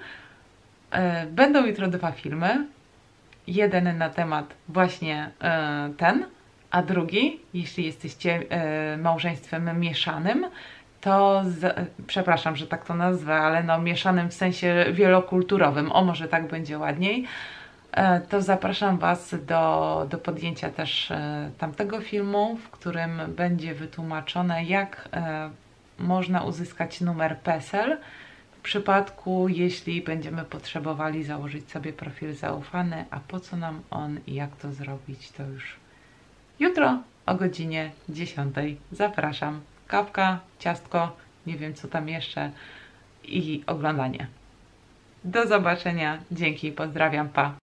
E, 0.91 1.27
będą 1.27 1.67
jutro 1.67 1.89
dwa 1.89 2.13
filmy. 2.13 2.67
Jeden 3.47 3.99
na 3.99 4.11
temat 4.11 4.55
właśnie 4.69 5.31
e, 5.43 5.91
ten, 5.97 6.27
a 6.71 6.83
drugi, 6.83 7.41
jeśli 7.55 7.85
jesteście 7.85 8.43
e, 8.49 8.97
małżeństwem 8.97 9.81
mieszanym, 9.81 10.47
to 11.01 11.43
z, 11.47 11.91
przepraszam, 12.07 12.57
że 12.57 12.67
tak 12.67 12.85
to 12.85 12.95
nazwę, 12.95 13.35
ale 13.35 13.63
no 13.63 13.81
mieszanym 13.81 14.29
w 14.29 14.35
sensie 14.35 14.87
wielokulturowym, 14.93 15.93
o 15.93 16.05
może 16.05 16.29
tak 16.29 16.49
będzie 16.49 16.79
ładniej, 16.79 17.27
to 18.29 18.43
zapraszam 18.43 18.99
Was 18.99 19.35
do, 19.47 20.07
do 20.11 20.19
podjęcia 20.19 20.71
też 20.71 21.11
e, 21.11 21.51
tamtego 21.59 22.01
filmu, 22.01 22.57
w 22.57 22.71
którym 22.71 23.21
będzie 23.37 23.75
wytłumaczone, 23.75 24.65
jak 24.65 25.09
można 25.99 26.43
uzyskać 26.43 27.01
numer 27.01 27.39
PESEL 27.39 27.99
w 28.59 28.61
przypadku, 28.61 29.49
jeśli 29.49 30.03
będziemy 30.03 30.45
potrzebowali 30.45 31.25
założyć 31.25 31.71
sobie 31.71 31.93
profil 31.93 32.35
zaufany, 32.35 33.05
a 33.11 33.21
po 33.21 33.41
co 33.41 33.57
nam 33.57 33.83
on 33.91 34.21
i 34.27 34.35
jak 34.35 34.57
to 34.57 34.73
zrobić, 34.73 35.33
to 35.33 35.43
już 35.43 35.77
Jutro 36.59 37.03
o 37.27 37.35
godzinie 37.35 37.91
10 38.09 38.57
zapraszam. 38.93 39.61
Kawka, 39.87 40.41
ciastko, 40.59 41.17
nie 41.47 41.57
wiem 41.57 41.75
co 41.75 41.89
tam 41.89 42.09
jeszcze 42.09 42.51
i 43.25 43.63
oglądanie. 43.67 44.27
Do 45.25 45.47
zobaczenia. 45.47 46.19
Dzięki, 46.31 46.73
pozdrawiam, 46.73 47.29
pa. 47.29 47.64